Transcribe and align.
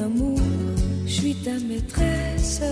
Amour, 0.00 0.38
je 1.06 1.12
suis 1.12 1.34
ta 1.34 1.52
maîtresse. 1.52 2.62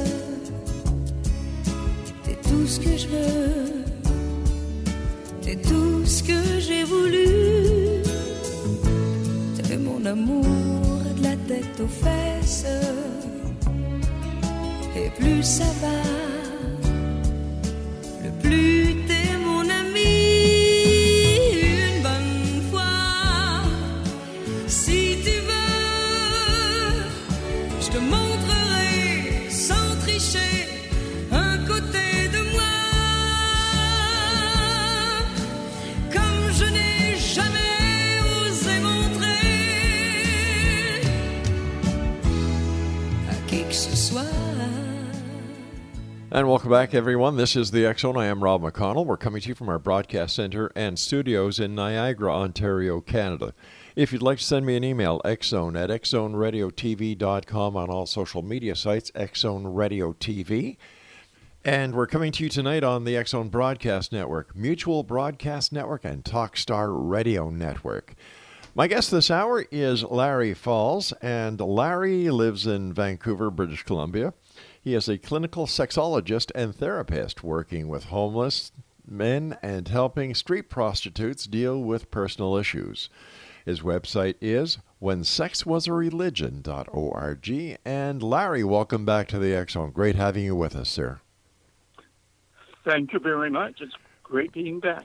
T'es 2.25 2.37
tout 2.43 2.67
ce 2.67 2.81
que 2.81 2.97
je 2.97 3.09
veux, 3.09 3.85
t'es 5.43 5.57
tout 5.57 6.05
ce 6.05 6.23
que 6.23 6.61
j'ai 6.61 6.85
voulu. 6.85 7.29
T'es 9.63 9.77
mon 9.77 10.05
amour 10.07 10.45
de 11.17 11.23
la 11.23 11.37
tête 11.49 11.81
aux 11.81 11.95
fesses. 12.03 12.67
Et 14.97 15.11
plus 15.21 15.43
ça 15.43 15.71
va, 15.83 15.99
le 18.25 18.31
plus 18.43 18.78
And 46.39 46.47
welcome 46.47 46.71
back, 46.71 46.95
everyone. 46.95 47.35
This 47.35 47.57
is 47.57 47.73
the 47.73 47.93
Zone. 47.99 48.17
I 48.17 48.27
am 48.27 48.45
Rob 48.45 48.63
McConnell. 48.63 49.05
We're 49.05 49.17
coming 49.17 49.41
to 49.41 49.49
you 49.49 49.57
from 49.57 49.69
our 49.69 49.81
broadcast 49.81 50.37
center 50.37 50.71
and 50.77 50.97
studios 50.97 51.59
in 51.59 51.75
Niagara, 51.75 52.33
Ontario, 52.33 53.01
Canada. 53.01 53.55
If 53.97 54.13
you'd 54.13 54.23
like 54.23 54.39
to 54.39 54.45
send 54.45 54.65
me 54.65 54.77
an 54.77 54.85
email, 54.85 55.21
xzone 55.25 55.77
at 55.77 55.91
xzoneradiotv.com 55.91 57.77
on 57.77 57.91
all 57.91 58.07
social 58.07 58.43
media 58.43 58.77
sites, 58.77 59.11
Xzone 59.17 59.75
Radio 59.75 60.13
TV. 60.13 60.77
And 61.65 61.97
we're 61.97 62.07
coming 62.07 62.31
to 62.31 62.45
you 62.45 62.49
tonight 62.49 62.85
on 62.85 63.03
the 63.03 63.21
Zone 63.27 63.49
Broadcast 63.49 64.13
Network, 64.13 64.55
Mutual 64.55 65.03
Broadcast 65.03 65.73
Network, 65.73 66.05
and 66.05 66.23
Talkstar 66.23 66.93
Radio 66.93 67.51
Network. 67.51 68.15
My 68.77 68.87
guest 68.87 69.11
this 69.11 69.29
hour 69.29 69.67
is 69.73 70.05
Larry 70.05 70.55
Falls, 70.55 71.11
and 71.21 71.61
Larry 71.61 72.31
lives 72.31 72.65
in 72.65 72.93
Vancouver, 72.93 73.51
British 73.51 73.83
Columbia. 73.83 74.35
He 74.89 74.95
is 74.95 75.07
a 75.07 75.19
clinical 75.19 75.67
sexologist 75.67 76.51
and 76.55 76.75
therapist 76.75 77.45
working 77.45 77.89
with 77.89 78.05
homeless 78.05 78.73
men 79.07 79.59
and 79.61 79.87
helping 79.87 80.35
street 80.35 80.71
prostitutes 80.71 81.47
deal 81.47 81.79
with 81.79 82.11
personal 82.11 82.57
issues. 82.57 83.11
His 83.67 83.83
website 83.83 84.37
is 84.41 84.79
whensexwasareligion.org. 85.03 87.79
And 87.85 88.23
Larry, 88.23 88.65
welcome 88.65 89.05
back 89.05 89.29
to 89.29 89.39
the 89.39 89.67
Zone. 89.69 89.91
Great 89.91 90.17
having 90.17 90.45
you 90.45 90.57
with 90.57 90.75
us, 90.75 90.89
sir. 90.89 91.21
Thank 92.87 93.13
you 93.13 93.19
very 93.19 93.51
much. 93.51 93.83
It's 93.83 93.93
great 94.23 94.53
being 94.53 94.81
back. 94.81 95.05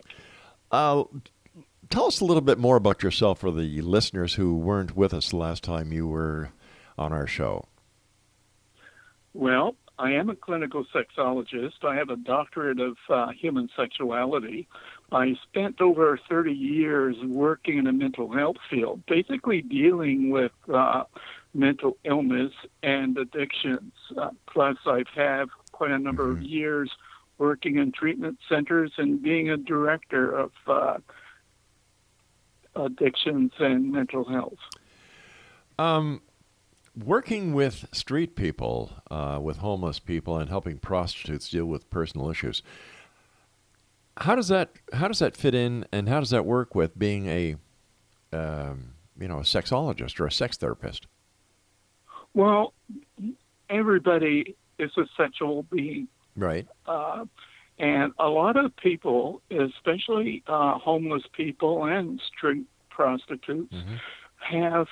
Uh, 0.71 1.03
tell 1.89 2.05
us 2.05 2.21
a 2.21 2.25
little 2.25 2.39
bit 2.39 2.57
more 2.57 2.77
about 2.77 3.03
yourself 3.03 3.39
for 3.39 3.51
the 3.51 3.81
listeners 3.81 4.35
who 4.35 4.55
weren't 4.55 4.95
with 4.95 5.13
us 5.13 5.31
the 5.31 5.35
last 5.35 5.61
time 5.61 5.91
you 5.91 6.07
were 6.07 6.51
on 6.97 7.11
our 7.11 7.27
show. 7.27 7.65
Well, 9.33 9.75
I 9.99 10.11
am 10.11 10.29
a 10.29 10.35
clinical 10.35 10.85
sexologist. 10.93 11.83
I 11.83 11.95
have 11.95 12.09
a 12.09 12.15
doctorate 12.15 12.79
of 12.79 12.97
uh, 13.09 13.29
human 13.29 13.69
sexuality. 13.75 14.67
I 15.11 15.35
spent 15.43 15.81
over 15.81 16.19
30 16.29 16.51
years 16.51 17.15
working 17.23 17.77
in 17.77 17.85
the 17.85 17.91
mental 17.91 18.31
health 18.31 18.57
field, 18.69 19.03
basically 19.05 19.61
dealing 19.61 20.31
with 20.31 20.51
uh, 20.73 21.03
mental 21.53 21.97
illness 22.03 22.51
and 22.81 23.17
addictions. 23.17 23.93
Uh, 24.17 24.31
plus, 24.47 24.77
I've 24.85 25.07
had 25.15 25.45
quite 25.71 25.91
a 25.91 25.99
number 25.99 26.29
of 26.31 26.41
years 26.41 26.91
working 27.37 27.77
in 27.77 27.91
treatment 27.91 28.39
centers 28.49 28.91
and 28.97 29.21
being 29.21 29.49
a 29.49 29.57
director 29.57 30.31
of 30.31 30.51
uh, 30.67 30.97
addictions 32.75 33.51
and 33.59 33.91
mental 33.91 34.23
health. 34.23 34.59
Um, 35.77 36.21
working 36.97 37.53
with 37.53 37.87
street 37.91 38.35
people, 38.35 38.91
uh, 39.09 39.39
with 39.41 39.57
homeless 39.57 39.99
people, 39.99 40.37
and 40.37 40.49
helping 40.49 40.77
prostitutes 40.77 41.49
deal 41.49 41.65
with 41.65 41.89
personal 41.89 42.29
issues. 42.29 42.61
How 44.17 44.35
does 44.35 44.47
that 44.49 44.71
how 44.93 45.07
does 45.07 45.19
that 45.19 45.35
fit 45.35 45.55
in, 45.55 45.85
and 45.91 46.07
how 46.07 46.19
does 46.19 46.29
that 46.29 46.45
work 46.45 46.75
with 46.75 46.97
being 46.97 47.27
a 47.27 47.55
um, 48.31 48.93
you 49.19 49.27
know 49.27 49.39
a 49.39 49.43
sexologist 49.43 50.19
or 50.19 50.27
a 50.27 50.31
sex 50.31 50.57
therapist? 50.57 51.07
Well, 52.33 52.73
everybody 53.69 54.55
is 54.77 54.91
a 54.97 55.05
sexual 55.17 55.63
being. 55.63 56.07
Right. 56.35 56.67
Uh, 56.87 57.25
and 57.79 58.13
a 58.19 58.27
lot 58.27 58.55
of 58.55 58.75
people, 58.75 59.41
especially 59.51 60.43
uh, 60.47 60.77
homeless 60.77 61.23
people 61.33 61.85
and 61.85 62.21
street 62.35 62.65
prostitutes, 62.89 63.73
have 64.37 64.87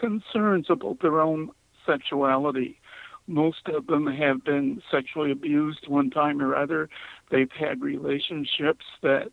concerns 0.00 0.66
about 0.68 1.00
their 1.00 1.20
own 1.20 1.50
sexuality. 1.86 2.80
Most 3.26 3.68
of 3.68 3.86
them 3.86 4.06
have 4.06 4.42
been 4.44 4.82
sexually 4.90 5.30
abused 5.30 5.86
one 5.86 6.10
time 6.10 6.42
or 6.42 6.56
other. 6.56 6.88
They've 7.30 7.52
had 7.52 7.80
relationships 7.80 8.84
that 9.02 9.30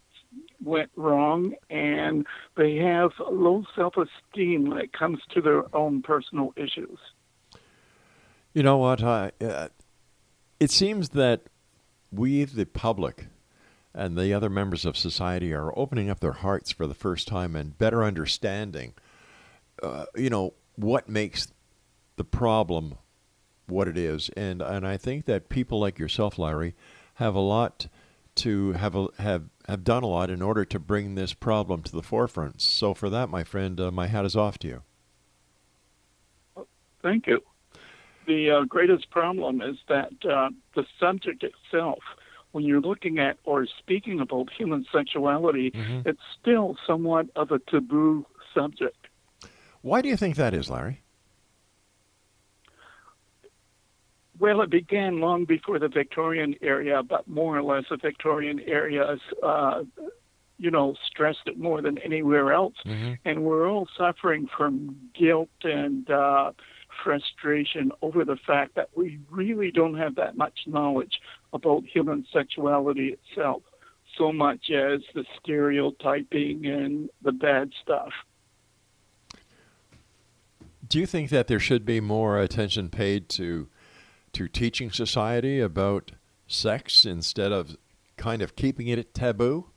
went 0.63 0.91
wrong, 0.95 1.55
and 1.69 2.27
they 2.55 2.75
have 2.75 3.11
low 3.31 3.63
self 3.75 3.95
esteem 3.97 4.69
when 4.69 4.77
it 4.77 4.93
comes 4.93 5.19
to 5.33 5.41
their 5.41 5.75
own 5.75 6.01
personal 6.01 6.53
issues. 6.55 6.99
You 8.53 8.63
know 8.63 8.77
what? 8.77 9.03
I, 9.03 9.31
uh, 9.41 9.69
it 10.59 10.71
seems 10.71 11.09
that 11.09 11.43
we, 12.11 12.43
the 12.43 12.65
public, 12.65 13.27
and 13.93 14.17
the 14.17 14.33
other 14.33 14.49
members 14.49 14.85
of 14.85 14.97
society 14.97 15.53
are 15.53 15.77
opening 15.77 16.09
up 16.09 16.19
their 16.19 16.33
hearts 16.33 16.71
for 16.71 16.87
the 16.87 16.93
first 16.93 17.27
time 17.27 17.55
and 17.55 17.77
better 17.77 18.03
understanding, 18.03 18.93
uh, 19.83 20.05
you 20.15 20.29
know, 20.29 20.53
what 20.75 21.09
makes 21.09 21.51
the 22.15 22.23
problem 22.23 22.95
what 23.67 23.87
it 23.87 23.97
is. 23.97 24.29
And 24.35 24.61
and 24.61 24.87
I 24.87 24.97
think 24.97 25.25
that 25.25 25.49
people 25.49 25.79
like 25.79 25.99
yourself, 25.99 26.37
Larry, 26.37 26.75
have 27.15 27.35
a 27.35 27.39
lot 27.39 27.87
to 28.35 28.73
have 28.73 28.95
a, 28.95 29.07
have 29.19 29.45
have 29.67 29.83
done 29.83 30.03
a 30.03 30.07
lot 30.07 30.29
in 30.29 30.41
order 30.41 30.63
to 30.65 30.79
bring 30.79 31.15
this 31.15 31.33
problem 31.33 31.83
to 31.83 31.91
the 31.91 32.03
forefront. 32.03 32.61
So 32.61 32.93
for 32.93 33.09
that, 33.09 33.29
my 33.29 33.43
friend, 33.43 33.79
uh, 33.79 33.91
my 33.91 34.07
hat 34.07 34.25
is 34.25 34.35
off 34.35 34.57
to 34.59 34.67
you. 34.67 34.81
Thank 37.01 37.27
you. 37.27 37.41
The 38.25 38.51
uh, 38.51 38.63
greatest 38.63 39.09
problem 39.09 39.61
is 39.61 39.77
that 39.87 40.11
uh, 40.29 40.49
the 40.75 40.85
subject 40.99 41.43
itself, 41.43 41.99
when 42.51 42.65
you're 42.65 42.81
looking 42.81 43.19
at 43.19 43.37
or 43.45 43.65
speaking 43.79 44.19
about 44.19 44.49
human 44.51 44.85
sexuality, 44.91 45.71
it's 46.05 46.19
still 46.41 46.75
somewhat 46.85 47.27
of 47.35 47.51
a 47.51 47.59
taboo 47.59 48.25
subject. 48.53 48.96
Why 49.87 50.01
do 50.01 50.09
you 50.09 50.17
think 50.17 50.35
that 50.35 50.53
is, 50.53 50.69
Larry? 50.69 51.01
Well, 54.37 54.61
it 54.61 54.69
began 54.69 55.21
long 55.21 55.45
before 55.45 55.79
the 55.79 55.87
Victorian 55.87 56.55
era, 56.61 57.01
but 57.03 57.25
more 57.25 57.57
or 57.57 57.63
less 57.63 57.85
the 57.89 57.95
Victorian 57.95 58.59
era 58.59 59.17
uh, 59.41 59.83
you 60.57 60.71
know, 60.71 60.95
stressed 61.09 61.45
it 61.45 61.57
more 61.57 61.81
than 61.81 61.97
anywhere 61.99 62.51
else. 62.51 62.75
Mm-hmm. 62.85 63.13
And 63.23 63.43
we're 63.43 63.69
all 63.69 63.87
suffering 63.97 64.49
from 64.57 64.97
guilt 65.17 65.49
and 65.63 66.09
uh, 66.09 66.51
frustration 67.01 67.93
over 68.01 68.25
the 68.25 68.37
fact 68.45 68.75
that 68.75 68.89
we 68.93 69.19
really 69.31 69.71
don't 69.71 69.97
have 69.97 70.15
that 70.15 70.35
much 70.35 70.59
knowledge 70.67 71.21
about 71.53 71.85
human 71.85 72.25
sexuality 72.33 73.15
itself, 73.15 73.61
so 74.17 74.33
much 74.33 74.69
as 74.69 74.99
the 75.15 75.23
stereotyping 75.41 76.65
and 76.65 77.09
the 77.21 77.31
bad 77.31 77.71
stuff. 77.81 78.11
Do 80.87 80.99
you 80.99 81.05
think 81.05 81.29
that 81.31 81.47
there 81.47 81.59
should 81.59 81.85
be 81.85 81.99
more 81.99 82.39
attention 82.39 82.89
paid 82.89 83.29
to 83.29 83.67
to 84.33 84.47
teaching 84.47 84.91
society 84.91 85.59
about 85.59 86.11
sex 86.47 87.05
instead 87.05 87.51
of 87.51 87.75
kind 88.17 88.41
of 88.41 88.55
keeping 88.55 88.87
it 88.87 89.13
taboo? 89.13 89.67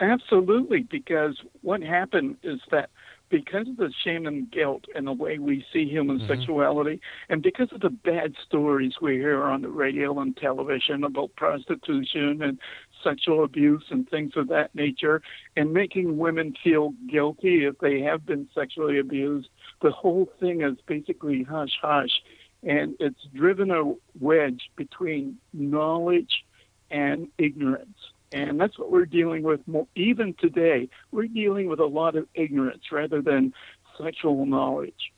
Absolutely, 0.00 0.86
because 0.90 1.40
what 1.62 1.82
happened 1.82 2.36
is 2.42 2.60
that 2.70 2.90
because 3.30 3.68
of 3.68 3.76
the 3.76 3.92
shame 4.04 4.26
and 4.26 4.50
guilt 4.50 4.84
and 4.94 5.06
the 5.06 5.12
way 5.12 5.38
we 5.38 5.64
see 5.72 5.88
human 5.88 6.20
Mhm. 6.20 6.26
sexuality, 6.28 7.00
and 7.28 7.42
because 7.42 7.72
of 7.72 7.80
the 7.80 7.90
bad 7.90 8.34
stories 8.44 9.00
we 9.00 9.14
hear 9.14 9.42
on 9.42 9.62
the 9.62 9.68
radio 9.68 10.18
and 10.20 10.36
television 10.36 11.04
about 11.04 11.34
prostitution 11.36 12.42
and 12.42 12.58
sexual 13.04 13.44
abuse 13.44 13.84
and 13.90 14.08
things 14.08 14.32
of 14.34 14.48
that 14.48 14.74
nature, 14.74 15.22
and 15.56 15.72
making 15.72 16.18
women 16.18 16.56
feel 16.64 16.94
guilty 17.08 17.64
if 17.64 17.78
they 17.78 18.00
have 18.00 18.26
been 18.26 18.48
sexually 18.54 18.98
abused, 18.98 19.48
the 19.82 19.92
whole 19.92 20.28
thing 20.40 20.62
is 20.62 20.76
basically 20.86 21.44
hush 21.44 21.78
hush. 21.80 22.22
And 22.62 22.96
it's 22.98 23.22
driven 23.34 23.70
a 23.70 23.94
wedge 24.18 24.70
between 24.74 25.36
knowledge 25.52 26.44
and 26.90 27.28
ignorance. 27.38 27.98
And 28.32 28.58
that's 28.58 28.76
what 28.78 28.90
we're 28.90 29.06
dealing 29.06 29.44
with 29.44 29.60
more, 29.68 29.86
even 29.94 30.34
today. 30.34 30.88
We're 31.12 31.28
dealing 31.28 31.68
with 31.68 31.78
a 31.78 31.86
lot 31.86 32.16
of 32.16 32.26
ignorance 32.34 32.90
rather 32.90 33.22
than 33.22 33.54
sexual 33.96 34.44
knowledge. 34.44 35.12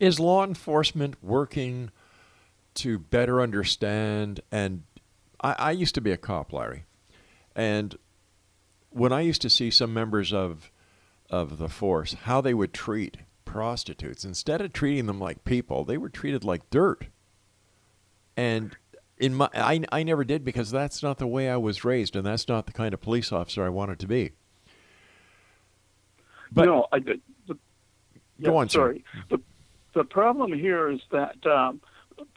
Is 0.00 0.18
law 0.18 0.42
enforcement 0.42 1.22
working 1.22 1.90
to 2.76 2.98
better 2.98 3.42
understand? 3.42 4.40
And 4.50 4.84
I, 5.42 5.52
I 5.58 5.70
used 5.72 5.94
to 5.96 6.00
be 6.00 6.12
a 6.12 6.16
cop, 6.16 6.50
Larry, 6.52 6.84
and 7.56 7.96
when 8.90 9.12
I 9.12 9.22
used 9.22 9.42
to 9.42 9.50
see 9.50 9.70
some 9.70 9.92
members 9.92 10.32
of 10.32 10.70
of 11.28 11.58
the 11.58 11.68
force, 11.68 12.12
how 12.12 12.40
they 12.40 12.54
would 12.54 12.72
treat 12.72 13.16
prostitutes 13.44 14.24
instead 14.24 14.60
of 14.60 14.72
treating 14.72 15.06
them 15.06 15.18
like 15.18 15.44
people, 15.44 15.84
they 15.84 15.96
were 15.96 16.08
treated 16.08 16.44
like 16.44 16.68
dirt. 16.70 17.06
And 18.36 18.76
in 19.18 19.34
my, 19.34 19.48
I, 19.54 19.82
I 19.90 20.02
never 20.02 20.22
did 20.22 20.44
because 20.44 20.70
that's 20.70 21.02
not 21.02 21.18
the 21.18 21.26
way 21.26 21.48
I 21.48 21.56
was 21.56 21.84
raised, 21.84 22.14
and 22.14 22.24
that's 22.24 22.46
not 22.46 22.66
the 22.66 22.72
kind 22.72 22.94
of 22.94 23.00
police 23.00 23.32
officer 23.32 23.64
I 23.64 23.70
wanted 23.70 23.98
to 24.00 24.06
be. 24.06 24.32
But 26.52 26.66
no, 26.66 26.86
I 26.92 26.98
did. 26.98 27.20
The, 27.48 27.56
yeah, 28.38 28.50
Go 28.50 28.56
on, 28.58 28.68
sir. 28.68 28.78
sorry. 28.78 29.04
The, 29.30 29.40
the 29.94 30.04
problem 30.04 30.52
here 30.52 30.90
is 30.90 31.00
that 31.10 31.44
um, 31.46 31.80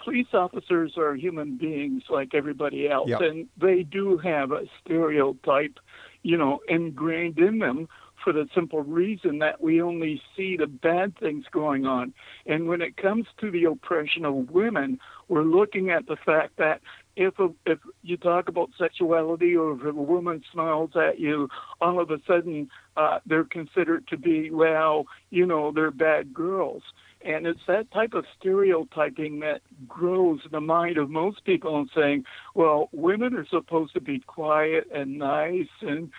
police 0.03 0.33
officers 0.33 0.97
are 0.97 1.15
human 1.15 1.57
beings 1.57 2.03
like 2.09 2.33
everybody 2.33 2.89
else, 2.89 3.09
Yep. 3.09 3.21
and 3.21 3.47
they 3.57 3.83
do 3.83 4.17
have 4.17 4.51
a 4.51 4.65
stereotype, 4.83 5.79
you 6.23 6.37
know, 6.37 6.59
ingrained 6.67 7.39
in 7.39 7.59
them 7.59 7.87
for 8.23 8.33
the 8.33 8.49
simple 8.53 8.81
reason 8.83 9.39
that 9.39 9.61
we 9.61 9.81
only 9.81 10.21
see 10.35 10.57
the 10.57 10.67
bad 10.67 11.17
things 11.17 11.45
going 11.51 11.85
on. 11.85 12.13
And 12.45 12.67
when 12.67 12.81
it 12.81 12.97
comes 12.97 13.27
to 13.39 13.49
the 13.49 13.63
oppression 13.65 14.25
of 14.25 14.51
women, 14.51 14.99
we're 15.29 15.43
looking 15.43 15.89
at 15.89 16.05
the 16.07 16.17
fact 16.17 16.57
that 16.57 16.81
if 17.15 17.39
a, 17.39 17.49
if 17.65 17.79
you 18.01 18.17
talk 18.17 18.47
about 18.49 18.71
sexuality 18.77 19.55
or 19.55 19.73
if 19.73 19.83
a 19.83 19.91
woman 19.91 20.43
smiles 20.51 20.91
at 20.95 21.19
you, 21.19 21.49
all 21.81 21.99
of 21.99 22.11
a 22.11 22.19
sudden 22.27 22.69
uh, 22.97 23.19
they're 23.25 23.43
considered 23.45 24.07
to 24.07 24.17
be 24.17 24.51
well, 24.51 25.05
you 25.29 25.45
know, 25.45 25.71
they're 25.71 25.91
bad 25.91 26.33
girls. 26.33 26.83
And 27.21 27.45
it's 27.45 27.65
that 27.67 27.91
type 27.91 28.13
of 28.13 28.25
stereotyping 28.39 29.39
that 29.41 29.61
grows 29.87 30.39
in 30.45 30.51
the 30.51 30.61
mind 30.61 30.97
of 30.97 31.09
most 31.09 31.43
people 31.43 31.77
and 31.77 31.89
saying, 31.93 32.23
well, 32.55 32.89
women 32.93 33.35
are 33.35 33.45
supposed 33.45 33.93
to 33.95 34.01
be 34.01 34.19
quiet 34.19 34.87
and 34.93 35.17
nice 35.17 35.67
and 35.81 36.11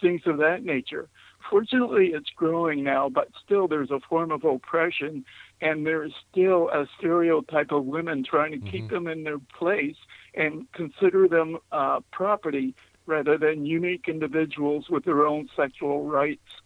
things 0.00 0.22
of 0.26 0.36
that 0.38 0.64
nature. 0.64 1.08
Fortunately, 1.50 2.08
it's 2.08 2.30
growing 2.36 2.84
now, 2.84 3.08
but 3.08 3.28
still 3.44 3.66
there's 3.66 3.90
a 3.90 4.00
form 4.08 4.30
of 4.30 4.44
oppression, 4.44 5.24
and 5.60 5.86
there's 5.86 6.12
still 6.30 6.68
a 6.68 6.86
stereotype 6.98 7.72
of 7.72 7.84
women 7.84 8.22
trying 8.22 8.52
to 8.52 8.70
keep 8.70 8.90
them 8.90 9.06
in 9.08 9.24
their 9.24 9.40
place 9.58 9.96
and 10.34 10.70
consider 10.72 11.26
them 11.26 11.58
uh, 11.72 12.00
property 12.12 12.74
rather 13.06 13.36
than 13.36 13.66
unique 13.66 14.08
individuals 14.08 14.88
with 14.88 15.04
their 15.04 15.26
own 15.26 15.48
sexual 15.56 16.04
rights. 16.04 16.61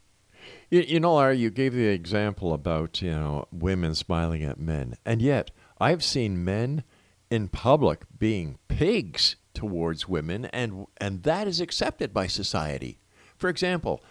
You, 0.70 0.80
you 0.80 1.00
know, 1.00 1.14
Larry, 1.14 1.38
you 1.38 1.50
gave 1.50 1.74
the 1.74 1.86
example 1.86 2.52
about 2.52 3.00
you 3.02 3.10
know 3.10 3.46
women 3.52 3.94
smiling 3.94 4.42
at 4.42 4.58
men, 4.58 4.94
and 5.04 5.22
yet 5.22 5.50
I've 5.80 6.02
seen 6.02 6.44
men 6.44 6.82
in 7.30 7.48
public 7.48 8.04
being 8.18 8.58
pigs 8.68 9.36
towards 9.54 10.08
women, 10.08 10.46
and 10.46 10.86
and 10.98 11.22
that 11.22 11.46
is 11.48 11.60
accepted 11.60 12.12
by 12.12 12.26
society. 12.26 12.98
For 13.36 13.48
example, 13.48 14.02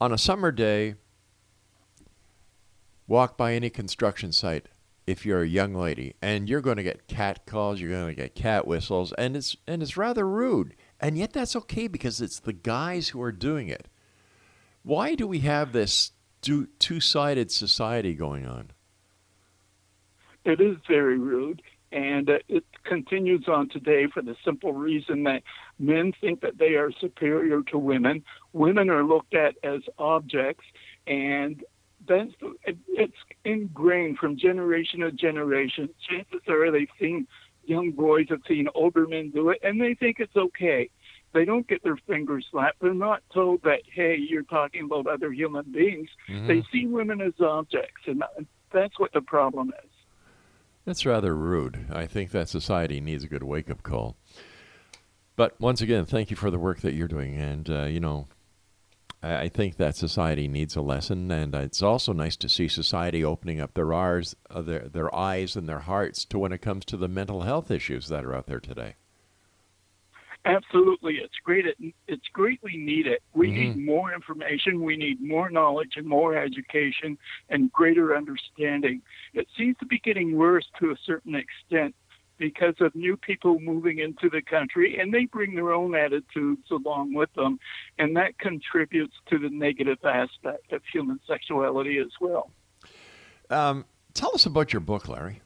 on 0.00 0.12
a 0.12 0.18
summer 0.18 0.52
day, 0.52 0.94
walk 3.06 3.36
by 3.36 3.54
any 3.54 3.70
construction 3.70 4.32
site 4.32 4.66
if 5.06 5.24
you're 5.24 5.42
a 5.42 5.48
young 5.48 5.74
lady, 5.74 6.14
and 6.20 6.48
you're 6.48 6.60
going 6.60 6.76
to 6.76 6.82
get 6.82 7.08
cat 7.08 7.46
calls, 7.46 7.80
you're 7.80 7.90
going 7.90 8.08
to 8.08 8.14
get 8.14 8.34
cat 8.34 8.66
whistles, 8.66 9.12
and 9.14 9.36
it's 9.36 9.56
and 9.66 9.82
it's 9.82 9.96
rather 9.96 10.28
rude, 10.28 10.74
and 11.00 11.16
yet 11.16 11.32
that's 11.32 11.56
okay 11.56 11.88
because 11.88 12.20
it's 12.20 12.40
the 12.40 12.52
guys 12.52 13.08
who 13.08 13.22
are 13.22 13.32
doing 13.32 13.68
it. 13.68 13.88
Why 14.88 15.16
do 15.16 15.26
we 15.26 15.40
have 15.40 15.72
this 15.72 16.12
two 16.40 16.66
sided 16.98 17.50
society 17.50 18.14
going 18.14 18.46
on? 18.46 18.70
It 20.46 20.62
is 20.62 20.78
very 20.88 21.18
rude, 21.18 21.60
and 21.92 22.30
uh, 22.30 22.38
it 22.48 22.64
continues 22.84 23.48
on 23.48 23.68
today 23.68 24.06
for 24.06 24.22
the 24.22 24.34
simple 24.42 24.72
reason 24.72 25.24
that 25.24 25.42
men 25.78 26.14
think 26.22 26.40
that 26.40 26.56
they 26.56 26.76
are 26.76 26.90
superior 27.02 27.60
to 27.64 27.76
women. 27.76 28.24
Women 28.54 28.88
are 28.88 29.04
looked 29.04 29.34
at 29.34 29.56
as 29.62 29.82
objects, 29.98 30.64
and 31.06 31.62
that's 32.08 32.32
it's 32.64 33.12
ingrained 33.44 34.16
from 34.16 34.38
generation 34.38 35.00
to 35.00 35.12
generation. 35.12 35.90
Chances 36.08 36.40
are 36.48 36.70
they've 36.70 36.88
seen 36.98 37.26
young 37.66 37.90
boys 37.90 38.28
have 38.30 38.40
seen 38.48 38.68
older 38.74 39.06
men 39.06 39.32
do 39.34 39.50
it, 39.50 39.58
and 39.62 39.78
they 39.78 39.92
think 39.92 40.16
it's 40.18 40.34
okay. 40.34 40.88
They 41.32 41.44
don't 41.44 41.68
get 41.68 41.82
their 41.82 41.98
fingers 42.06 42.46
slapped. 42.50 42.80
They're 42.80 42.94
not 42.94 43.22
told 43.32 43.62
that, 43.62 43.80
hey, 43.92 44.16
you're 44.16 44.42
talking 44.42 44.84
about 44.84 45.06
other 45.06 45.30
human 45.32 45.70
beings. 45.70 46.08
They 46.46 46.62
see 46.72 46.86
women 46.86 47.20
as 47.20 47.34
objects, 47.40 48.02
and 48.06 48.22
that's 48.72 48.98
what 48.98 49.12
the 49.12 49.20
problem 49.20 49.72
is. 49.84 49.90
That's 50.84 51.04
rather 51.04 51.36
rude. 51.36 51.86
I 51.92 52.06
think 52.06 52.30
that 52.30 52.48
society 52.48 53.00
needs 53.00 53.22
a 53.22 53.28
good 53.28 53.42
wake 53.42 53.68
up 53.70 53.82
call. 53.82 54.16
But 55.36 55.60
once 55.60 55.82
again, 55.82 56.06
thank 56.06 56.30
you 56.30 56.36
for 56.36 56.50
the 56.50 56.58
work 56.58 56.80
that 56.80 56.94
you're 56.94 57.08
doing. 57.08 57.36
And, 57.36 57.68
uh, 57.68 57.84
you 57.84 58.00
know, 58.00 58.26
I, 59.22 59.42
I 59.42 59.48
think 59.48 59.76
that 59.76 59.96
society 59.96 60.48
needs 60.48 60.76
a 60.76 60.80
lesson. 60.80 61.30
And 61.30 61.54
it's 61.54 61.82
also 61.82 62.12
nice 62.14 62.36
to 62.36 62.48
see 62.48 62.68
society 62.68 63.22
opening 63.22 63.60
up 63.60 63.74
their, 63.74 63.92
ours, 63.92 64.34
uh, 64.50 64.62
their, 64.62 64.88
their 64.88 65.14
eyes 65.14 65.56
and 65.56 65.68
their 65.68 65.80
hearts 65.80 66.24
to 66.24 66.38
when 66.38 66.52
it 66.52 66.62
comes 66.62 66.84
to 66.86 66.96
the 66.96 67.06
mental 67.06 67.42
health 67.42 67.70
issues 67.70 68.08
that 68.08 68.24
are 68.24 68.34
out 68.34 68.46
there 68.46 68.58
today. 68.58 68.96
Absolutely, 70.48 71.16
it's 71.18 71.36
great. 71.44 71.66
It, 71.66 71.76
it's 72.06 72.26
greatly 72.32 72.76
needed. 72.78 73.18
We 73.34 73.48
Mhm. 73.48 73.54
need 73.54 73.84
more 73.84 74.14
information. 74.14 74.82
We 74.82 74.96
need 74.96 75.20
more 75.20 75.50
knowledge 75.50 75.96
and 75.96 76.06
more 76.06 76.36
education 76.36 77.18
and 77.50 77.70
greater 77.70 78.16
understanding. 78.16 79.02
It 79.34 79.46
seems 79.58 79.76
to 79.78 79.86
be 79.86 79.98
getting 79.98 80.36
worse 80.36 80.66
to 80.80 80.90
a 80.90 80.96
certain 81.04 81.34
extent 81.34 81.94
because 82.38 82.80
of 82.80 82.94
new 82.94 83.16
people 83.16 83.60
moving 83.60 83.98
into 83.98 84.30
the 84.30 84.40
country, 84.40 84.98
and 84.98 85.12
they 85.12 85.26
bring 85.26 85.54
their 85.54 85.72
own 85.72 85.94
attitudes 85.94 86.70
along 86.70 87.12
with 87.12 87.32
them, 87.34 87.58
and 87.98 88.16
that 88.16 88.38
contributes 88.38 89.16
to 89.26 89.38
the 89.38 89.50
negative 89.50 90.02
aspect 90.04 90.72
of 90.72 90.80
human 90.86 91.20
sexuality 91.26 91.98
as 91.98 92.12
well. 92.20 92.50
Um, 93.50 93.84
tell 94.14 94.34
us 94.34 94.46
about 94.46 94.72
your 94.72 94.80
book, 94.80 95.08
Larry. 95.08 95.42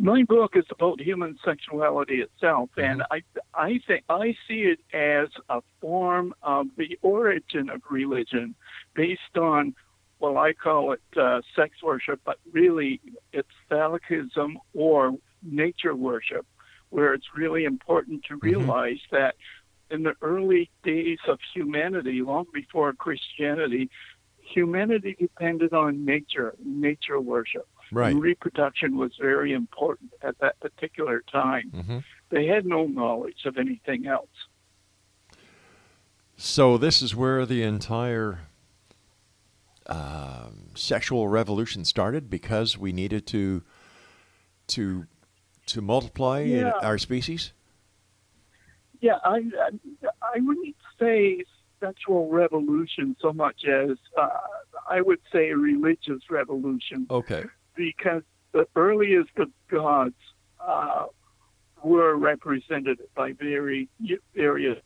My 0.00 0.22
book 0.22 0.52
is 0.56 0.64
about 0.70 0.98
human 0.98 1.38
sexuality 1.44 2.22
itself, 2.22 2.70
and 2.78 3.02
I 3.10 3.22
I 3.52 3.80
think 3.86 4.02
I 4.08 4.34
see 4.48 4.62
it 4.62 4.80
as 4.94 5.28
a 5.50 5.60
form 5.78 6.34
of 6.42 6.68
the 6.78 6.98
origin 7.02 7.68
of 7.68 7.82
religion, 7.90 8.54
based 8.94 9.36
on 9.36 9.74
well 10.18 10.38
I 10.38 10.54
call 10.54 10.92
it 10.92 11.02
uh, 11.18 11.42
sex 11.54 11.82
worship, 11.82 12.18
but 12.24 12.38
really 12.50 13.02
it's 13.34 13.50
phallicism 13.70 14.54
or 14.72 15.18
nature 15.42 15.94
worship, 15.94 16.46
where 16.88 17.12
it's 17.12 17.36
really 17.36 17.64
important 17.64 18.24
to 18.28 18.36
realize 18.36 19.00
that 19.10 19.34
in 19.90 20.02
the 20.02 20.14
early 20.22 20.70
days 20.82 21.18
of 21.28 21.38
humanity, 21.54 22.22
long 22.22 22.46
before 22.54 22.94
Christianity, 22.94 23.90
humanity 24.38 25.14
depended 25.20 25.74
on 25.74 26.06
nature, 26.06 26.54
nature 26.64 27.20
worship. 27.20 27.68
Right. 27.92 28.12
And 28.12 28.22
reproduction 28.22 28.96
was 28.96 29.12
very 29.20 29.52
important 29.52 30.12
at 30.22 30.38
that 30.40 30.58
particular 30.60 31.22
time. 31.30 31.70
Mm-hmm. 31.74 31.98
They 32.30 32.46
had 32.46 32.64
no 32.64 32.86
knowledge 32.86 33.44
of 33.46 33.56
anything 33.58 34.06
else. 34.06 34.28
So 36.36 36.78
this 36.78 37.02
is 37.02 37.14
where 37.14 37.44
the 37.44 37.62
entire 37.62 38.40
um, 39.86 40.68
sexual 40.74 41.28
revolution 41.28 41.84
started 41.84 42.30
because 42.30 42.78
we 42.78 42.92
needed 42.92 43.26
to 43.28 43.62
to 44.68 45.06
to 45.66 45.80
multiply 45.80 46.40
Yeah. 46.42 46.72
our 46.82 46.96
species. 46.98 47.52
Yeah, 49.00 49.18
I, 49.24 49.36
I 49.38 49.70
I 50.22 50.40
wouldn't 50.40 50.76
say 50.98 51.44
sexual 51.80 52.28
revolution 52.28 53.16
so 53.20 53.32
much 53.32 53.64
as 53.64 53.96
uh, 54.16 54.28
I 54.88 55.00
would 55.00 55.20
say 55.32 55.50
a 55.50 55.56
religious 55.56 56.22
revolution 56.30 57.06
Okay. 57.10 57.44
Because 57.80 58.22
the 58.52 58.66
earliest 58.76 59.30
of 59.38 59.48
gods 59.70 60.14
uh, 60.60 61.06
were 61.82 62.16
represented 62.16 62.98
by 63.14 63.32
very 63.32 63.88
various 64.34 64.78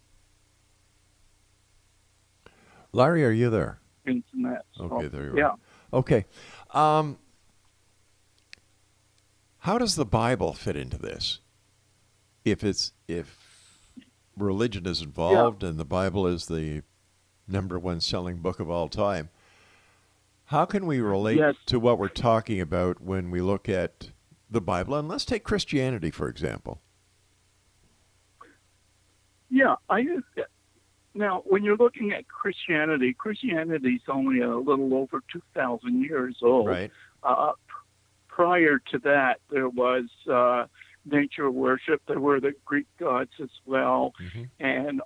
Larry, 2.92 3.24
are 3.24 3.32
you 3.32 3.50
there? 3.50 3.80
things 4.04 4.22
and 4.32 4.44
that. 4.44 4.64
So, 4.72 4.84
Okay, 4.84 5.08
there 5.08 5.24
you 5.24 5.32
are. 5.32 5.38
Yeah. 5.38 5.52
Okay. 5.92 6.26
Um, 6.72 7.18
how 9.58 9.78
does 9.78 9.96
the 9.96 10.04
Bible 10.04 10.52
fit 10.52 10.76
into 10.76 10.98
this? 10.98 11.40
If 12.44 12.62
it's 12.62 12.92
if 13.08 13.36
religion 14.36 14.86
is 14.86 15.00
involved 15.00 15.64
and 15.64 15.78
the 15.78 15.84
Bible 15.84 16.26
is 16.26 16.46
the 16.46 16.82
number 17.48 17.78
one 17.78 18.00
selling 18.00 18.36
book 18.36 18.60
of 18.60 18.70
all 18.70 18.88
time, 18.88 19.30
how 20.46 20.64
can 20.64 20.86
we 20.86 21.00
relate 21.00 21.38
Yes. 21.38 21.56
to 21.66 21.78
what 21.80 21.98
we're 21.98 22.08
talking 22.08 22.60
about 22.60 23.00
when 23.00 23.30
we 23.30 23.40
look 23.40 23.68
at 23.68 24.10
the 24.50 24.60
Bible? 24.60 24.94
And 24.96 25.08
let's 25.08 25.24
take 25.24 25.44
Christianity 25.44 26.10
for 26.10 26.28
example. 26.28 26.80
Yeah, 29.50 29.76
I 29.88 30.04
now 31.14 31.42
when 31.46 31.62
you're 31.62 31.76
looking 31.76 32.12
at 32.12 32.26
Christianity, 32.28 33.14
Christianity 33.14 33.94
is 33.94 34.02
only 34.08 34.40
a 34.40 34.56
little 34.56 34.94
over 34.94 35.20
two 35.32 35.42
thousand 35.54 36.02
years 36.02 36.36
old. 36.42 36.66
Right. 36.68 36.90
Uh, 37.22 37.52
prior 38.28 38.80
to 38.90 38.98
that, 39.00 39.40
there 39.50 39.68
was 39.68 40.04
uh, 40.30 40.66
nature 41.04 41.50
worship. 41.50 42.02
There 42.08 42.18
were 42.20 42.40
the 42.40 42.52
Greek 42.64 42.86
gods 42.98 43.30
as 43.40 43.50
well, 43.64 44.12
Mhm. 44.20 44.48
and 44.58 45.02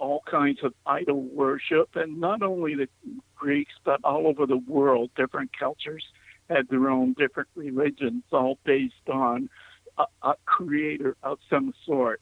all 0.00 0.22
kinds 0.28 0.58
of 0.64 0.74
idol 0.86 1.22
worship. 1.22 1.90
And 1.94 2.18
not 2.18 2.42
only 2.42 2.74
the 2.74 2.88
Greeks, 3.36 3.74
but 3.84 4.00
all 4.02 4.26
over 4.26 4.46
the 4.46 4.56
world, 4.56 5.10
different 5.16 5.50
cultures 5.56 6.04
had 6.48 6.68
their 6.68 6.90
own 6.90 7.14
different 7.16 7.48
religions, 7.54 8.24
all 8.32 8.58
based 8.64 9.08
on 9.12 9.48
a, 9.98 10.04
a 10.22 10.34
creator 10.46 11.16
of 11.22 11.38
some 11.48 11.72
sort. 11.86 12.20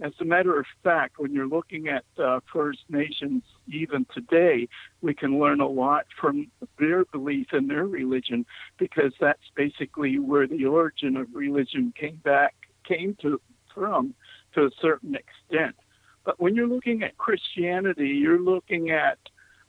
As 0.00 0.12
a 0.20 0.24
matter 0.24 0.58
of 0.58 0.66
fact, 0.82 1.18
when 1.18 1.32
you're 1.32 1.46
looking 1.46 1.88
at 1.88 2.04
uh, 2.22 2.40
First 2.52 2.80
Nations, 2.88 3.42
even 3.72 4.04
today, 4.12 4.68
we 5.02 5.14
can 5.14 5.38
learn 5.38 5.60
a 5.60 5.68
lot 5.68 6.06
from 6.20 6.50
their 6.80 7.04
belief 7.04 7.48
in 7.52 7.68
their 7.68 7.86
religion 7.86 8.44
because 8.76 9.12
that's 9.20 9.50
basically 9.54 10.18
where 10.18 10.48
the 10.48 10.66
origin 10.66 11.16
of 11.16 11.28
religion 11.32 11.92
came 11.98 12.16
back, 12.16 12.54
came 12.84 13.16
to 13.22 13.40
from 13.72 14.14
to 14.54 14.64
a 14.64 14.70
certain 14.80 15.14
extent. 15.14 15.76
But 16.24 16.40
when 16.40 16.54
you're 16.54 16.66
looking 16.68 17.02
at 17.02 17.18
Christianity, 17.18 18.08
you're 18.08 18.40
looking 18.40 18.90
at 18.90 19.18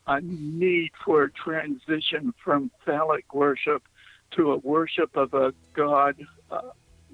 a 0.08 0.22
need 0.22 0.92
for 1.04 1.24
a 1.24 1.32
transition 1.32 2.34
from 2.44 2.70
phallic 2.86 3.34
worship 3.34 3.84
to 4.32 4.52
a 4.52 4.58
worship 4.58 5.16
of 5.18 5.34
a 5.34 5.54
god, 5.74 6.16
uh, 6.52 6.62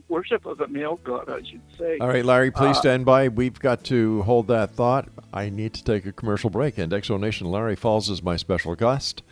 worship 0.10 0.46
of 0.46 0.60
a 0.62 0.68
male 0.68 0.98
god, 1.04 1.30
I 1.30 1.42
should 1.44 1.62
say. 1.78 1.98
All 2.00 2.08
right, 2.10 2.26
Larry, 2.26 2.52
please 2.52 2.76
Uh, 2.78 2.82
stand 2.82 3.06
by. 3.06 3.28
We've 3.30 3.58
got 3.60 3.84
to 3.86 4.22
hold 4.24 4.48
that 4.48 4.72
thought. 4.72 5.08
I 5.34 5.50
need 5.50 5.74
to 5.76 5.84
take 5.84 6.06
a 6.06 6.12
commercial 6.12 6.50
break. 6.50 6.78
And 6.78 6.92
Exonation 6.92 7.50
Larry 7.50 7.76
Falls 7.76 8.10
is 8.10 8.22
my 8.22 8.36
special 8.36 8.76
guest. 8.76 9.24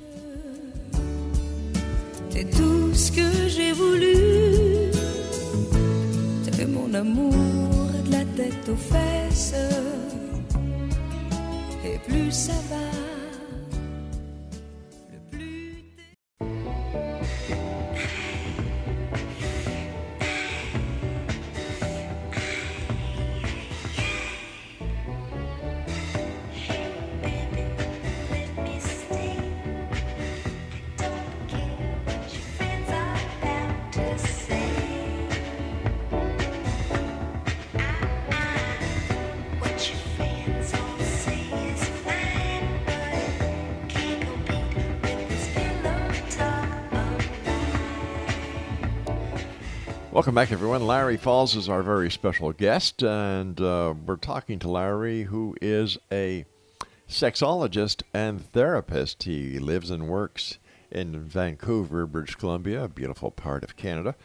T'es 2.34 2.46
tout 2.46 2.92
ce 2.96 3.12
que 3.12 3.48
j'ai 3.48 3.74
voulu. 3.74 4.16
T'es 6.52 6.66
mon 6.66 6.92
amour 6.96 7.32
de 8.06 8.12
la 8.12 8.26
tête 8.36 8.68
aux 8.70 8.76
fesses. 8.76 9.54
Et 11.86 12.00
plus 12.08 12.32
ça 12.32 12.54
va, 12.72 12.88
Welcome 50.24 50.36
back, 50.36 50.54
everyone. 50.54 50.88
Larry 50.88 51.18
Falls 51.18 51.54
is 51.54 51.68
our 51.68 51.84
very 51.84 52.10
special 52.10 52.54
guest, 52.54 53.04
and 53.04 53.60
uh, 53.60 53.94
we're 54.06 54.16
talking 54.16 54.58
to 54.60 54.70
Larry, 54.70 55.24
who 55.24 55.54
is 55.62 55.98
a 56.14 56.46
sexologist 57.10 58.04
and 58.14 58.42
therapist. 58.42 59.24
He 59.24 59.60
lives 59.60 59.92
and 59.92 60.08
works 60.08 60.60
in 60.90 61.26
Vancouver, 61.26 62.08
British 62.08 62.36
Columbia, 62.36 62.86
a 62.86 62.88
beautiful 62.88 63.32
part 63.32 63.66
of 63.66 63.76
Canada. 63.76 64.16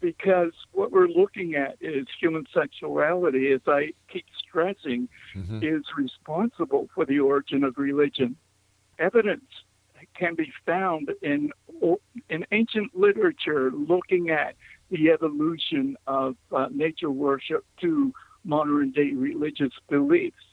because 0.02 0.54
what 0.72 0.92
we're 0.92 1.08
looking 1.08 1.56
at 1.56 1.76
is 1.82 2.08
human 2.20 2.46
sexuality, 2.54 3.52
as 3.52 3.62
I 3.68 3.92
keep 4.08 4.26
stressing, 4.38 5.10
Mhm. 5.36 5.64
is 5.64 5.84
responsible 5.98 6.88
for 6.94 7.06
the 7.06 7.20
origin 7.20 7.64
of 7.64 7.78
religion. 7.78 8.38
Evidence 8.98 9.64
can 10.14 10.36
be 10.36 10.52
found 10.66 11.14
in 11.22 11.52
in 12.30 12.46
ancient 12.52 12.96
literature 12.96 13.72
looking 13.72 14.30
at 14.30 14.56
the 14.90 15.10
evolution 15.12 15.98
of 16.08 16.38
uh, 16.52 16.68
nature 16.72 17.12
worship 17.12 17.66
to 17.78 18.14
modern 18.44 18.92
day 18.92 19.12
religious 19.14 19.74
beliefs. 19.90 20.49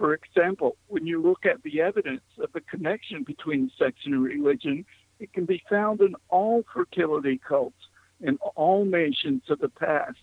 For 0.00 0.14
example, 0.14 0.78
when 0.86 1.06
you 1.06 1.20
look 1.20 1.44
at 1.44 1.62
the 1.62 1.82
evidence 1.82 2.22
of 2.42 2.50
the 2.54 2.62
connection 2.62 3.22
between 3.22 3.70
sex 3.78 3.98
and 4.06 4.24
religion, 4.24 4.86
it 5.18 5.30
can 5.34 5.44
be 5.44 5.62
found 5.68 6.00
in 6.00 6.14
all 6.30 6.64
fertility 6.72 7.38
cults 7.46 7.76
in 8.22 8.38
all 8.56 8.86
nations 8.86 9.42
of 9.50 9.58
the 9.58 9.68
past. 9.68 10.16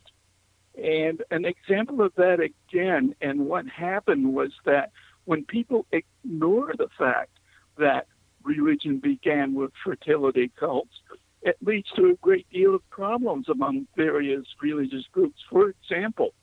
And 0.76 1.24
an 1.30 1.46
example 1.46 2.02
of 2.02 2.12
that 2.16 2.40
again, 2.40 3.14
and 3.22 3.46
what 3.46 3.68
happened 3.68 4.34
was 4.34 4.50
that 4.66 4.92
when 5.26 5.46
people 5.46 5.86
ignore 5.92 6.74
the 6.76 6.90
fact 6.98 7.38
that 7.78 8.08
religion 8.44 8.98
began 8.98 9.54
with 9.54 9.72
fertility 9.84 10.52
cults, 10.60 11.02
it 11.44 11.58
leads 11.62 11.92
to 11.92 12.10
a 12.10 12.16
great 12.16 12.50
deal 12.50 12.74
of 12.74 12.90
problems 12.90 13.48
among 13.48 13.86
various 13.96 14.48
religious 14.60 15.06
groups. 15.12 15.40
For 15.52 15.70
example, 15.70 16.34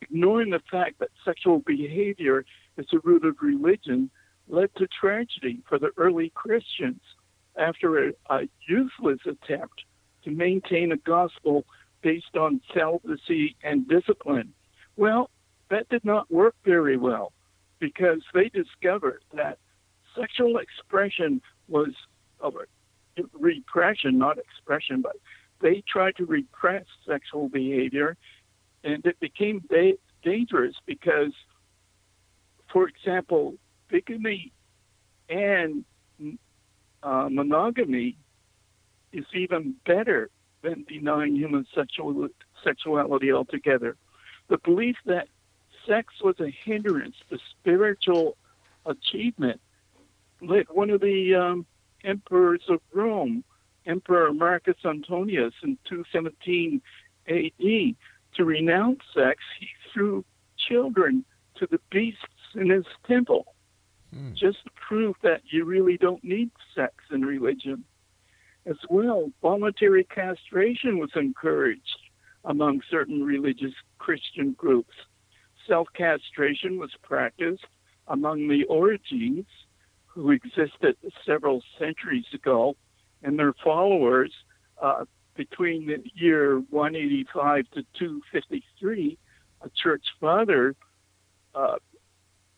ignoring 0.00 0.50
the 0.50 0.62
fact 0.70 1.00
that 1.00 1.10
sexual 1.22 1.58
behavior 1.58 2.46
is 2.78 2.86
the 2.90 3.00
root 3.00 3.24
of 3.24 3.36
religion 3.42 4.10
led 4.48 4.74
to 4.76 4.86
tragedy 4.86 5.60
for 5.68 5.78
the 5.78 5.90
early 5.98 6.30
Christians. 6.34 7.00
after 7.58 8.08
a, 8.08 8.12
a 8.30 8.48
useless 8.68 9.18
attempt 9.26 9.82
to 10.24 10.30
maintain 10.30 10.92
a 10.92 10.96
gospel 10.98 11.64
based 12.02 12.36
on 12.36 12.60
celibacy 12.72 13.56
and 13.62 13.88
discipline. 13.88 14.52
Well, 14.96 15.30
that 15.70 15.88
did 15.88 16.04
not 16.04 16.30
work 16.30 16.54
very 16.64 16.96
well 16.96 17.32
because 17.80 18.22
they 18.32 18.48
discovered 18.48 19.22
that 19.34 19.58
sexual 20.16 20.58
expression 20.58 21.42
was 21.68 21.88
of 22.40 22.54
repression, 23.32 24.18
not 24.18 24.38
expression, 24.38 25.02
but 25.02 25.16
they 25.60 25.82
tried 25.88 26.16
to 26.16 26.24
repress 26.24 26.84
sexual 27.06 27.48
behavior, 27.48 28.16
and 28.84 29.04
it 29.04 29.18
became 29.20 29.60
da- 29.68 29.98
dangerous 30.22 30.76
because, 30.86 31.32
for 32.72 32.88
example, 32.88 33.54
bigamy 33.88 34.52
and 35.28 35.84
uh, 37.02 37.28
monogamy 37.30 38.16
is 39.12 39.24
even 39.34 39.74
better 39.86 40.30
than 40.62 40.84
denying 40.88 41.36
human 41.36 41.66
sexual, 41.74 42.28
sexuality 42.64 43.32
altogether. 43.32 43.96
The 44.48 44.58
belief 44.58 44.96
that 45.06 45.28
sex 45.86 46.14
was 46.22 46.36
a 46.40 46.50
hindrance 46.64 47.16
to 47.30 47.38
spiritual 47.50 48.36
achievement 48.84 49.60
led 50.40 50.66
one 50.70 50.90
of 50.90 51.00
the 51.00 51.34
um, 51.34 51.66
emperors 52.04 52.62
of 52.68 52.80
Rome, 52.92 53.44
Emperor 53.86 54.32
Marcus 54.32 54.76
Antonius, 54.84 55.54
in 55.62 55.78
217 55.88 56.80
AD, 57.28 57.96
to 58.36 58.44
renounce 58.44 59.00
sex. 59.14 59.42
He 59.58 59.68
threw 59.92 60.24
children 60.68 61.24
to 61.56 61.66
the 61.70 61.80
beasts 61.90 62.20
in 62.54 62.70
his 62.70 62.84
temple, 63.06 63.54
hmm. 64.12 64.32
just 64.34 64.64
to 64.64 64.70
prove 64.88 65.16
that 65.22 65.42
you 65.50 65.64
really 65.64 65.96
don't 65.96 66.22
need 66.24 66.50
sex 66.74 66.94
in 67.10 67.22
religion. 67.22 67.84
As 68.66 68.76
well, 68.90 69.30
voluntary 69.40 70.04
castration 70.04 70.98
was 70.98 71.10
encouraged 71.16 71.98
among 72.44 72.82
certain 72.90 73.22
religious 73.22 73.72
Christian 73.98 74.52
groups. 74.52 74.94
Self 75.66 75.88
castration 75.94 76.78
was 76.78 76.90
practiced 77.02 77.66
among 78.06 78.48
the 78.48 78.64
Origines, 78.64 79.46
who 80.06 80.30
existed 80.30 80.96
several 81.24 81.62
centuries 81.78 82.26
ago, 82.34 82.76
and 83.22 83.38
their 83.38 83.54
followers 83.64 84.32
uh, 84.82 85.04
between 85.34 85.86
the 85.86 86.02
year 86.14 86.58
185 86.70 87.64
to 87.70 87.82
253, 87.98 89.18
a 89.62 89.70
church 89.70 90.04
father 90.20 90.74
uh, 91.54 91.76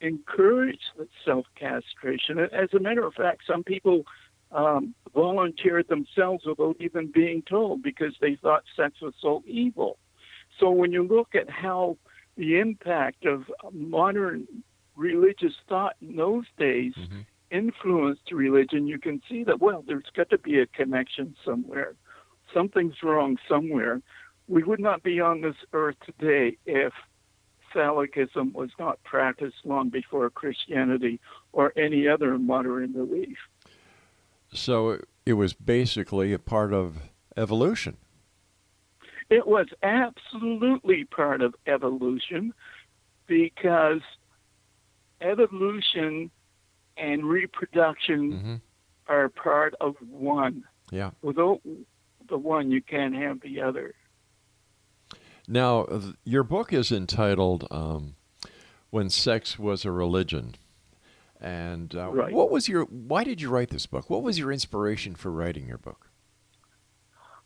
encouraged 0.01 0.83
self 1.25 1.47
castration. 1.59 2.39
As 2.39 2.73
a 2.75 2.81
matter 2.81 3.05
of 3.05 3.15
fact, 3.15 3.43
some 3.47 3.63
people 3.63 4.05
um, 4.53 4.95
volunteered 5.15 5.89
themselves 5.89 6.45
without 6.45 6.77
even 6.81 7.11
being 7.13 7.43
told 7.43 7.83
because 7.83 8.15
they 8.21 8.37
thought 8.37 8.65
sex 8.77 9.01
was 9.01 9.15
so 9.21 9.43
evil. 9.47 9.99
So 10.59 10.71
when 10.71 10.93
you 10.93 11.03
look 11.03 11.35
at 11.35 11.49
how 11.49 11.97
the 12.37 12.59
impact 12.59 13.25
of 13.27 13.45
modern 13.73 14.47
religious 14.97 15.55
thought 15.69 15.97
in 16.03 16.17
those 16.17 16.45
days 16.59 16.93
mm-hmm. 16.99 17.21
influenced 17.51 18.33
religion, 18.33 18.87
you 18.87 18.99
can 18.99 19.23
see 19.29 19.45
that, 19.45 19.61
well, 19.61 19.85
there's 19.87 20.11
got 20.17 20.31
to 20.31 20.39
be 20.39 20.59
a 20.61 20.67
connection 20.67 21.37
somewhere. 21.45 21.95
Something's 22.53 23.03
wrong 23.03 23.39
somewhere. 23.49 24.03
We 24.49 24.65
would 24.65 24.81
not 24.81 25.03
be 25.03 25.21
on 25.21 25.41
this 25.41 25.57
earth 25.73 25.97
today 26.05 26.57
if 26.67 26.93
phallicism 27.75 28.53
was 28.53 28.71
not 28.79 29.03
practiced 29.03 29.57
long 29.65 29.89
before 29.89 30.29
Christianity 30.31 31.21
or 31.53 31.73
any 31.77 32.09
other 32.09 32.39
modern 32.39 32.93
belief. 32.93 33.39
So 34.53 35.01
it 35.27 35.35
was 35.35 35.53
basically 35.53 36.33
a 36.33 36.39
part 36.39 36.73
of 36.73 36.99
evolution. 37.37 37.97
It 39.29 39.47
was 39.47 39.69
absolutely 39.83 41.05
part 41.05 41.41
of 41.41 41.55
evolution 41.67 42.53
because 43.27 44.01
evolution 45.21 46.31
and 46.97 47.25
reproduction 47.25 48.33
mm-hmm. 48.33 48.55
are 49.07 49.29
part 49.29 49.75
of 49.81 49.95
one. 50.11 50.65
Yeah. 50.91 51.11
Without 51.23 51.61
the 52.29 52.39
one, 52.39 52.71
you 52.73 52.83
can't 52.83 53.15
have 53.15 53.41
the 53.41 53.61
other. 53.61 53.95
Now, 55.51 55.85
your 56.23 56.45
book 56.45 56.73
is 56.73 56.93
entitled 56.93 57.67
um, 57.73 58.15
"When 58.91 59.11
Sex 59.11 59.59
Was 59.59 59.85
a 59.85 59.91
Religion," 59.91 60.55
and 61.41 61.93
uh, 61.93 62.13
right. 62.13 62.33
what 62.33 62.53
was 62.53 62.69
your? 62.69 62.85
Why 62.85 63.25
did 63.25 63.41
you 63.41 63.51
write 63.51 63.71
this 63.71 63.87
book? 63.87 64.09
What 64.09 64.23
was 64.23 64.39
your 64.39 64.53
inspiration 64.53 65.17
for 65.17 65.33
writing 65.33 65.67
your 65.67 65.79
book? 65.79 66.07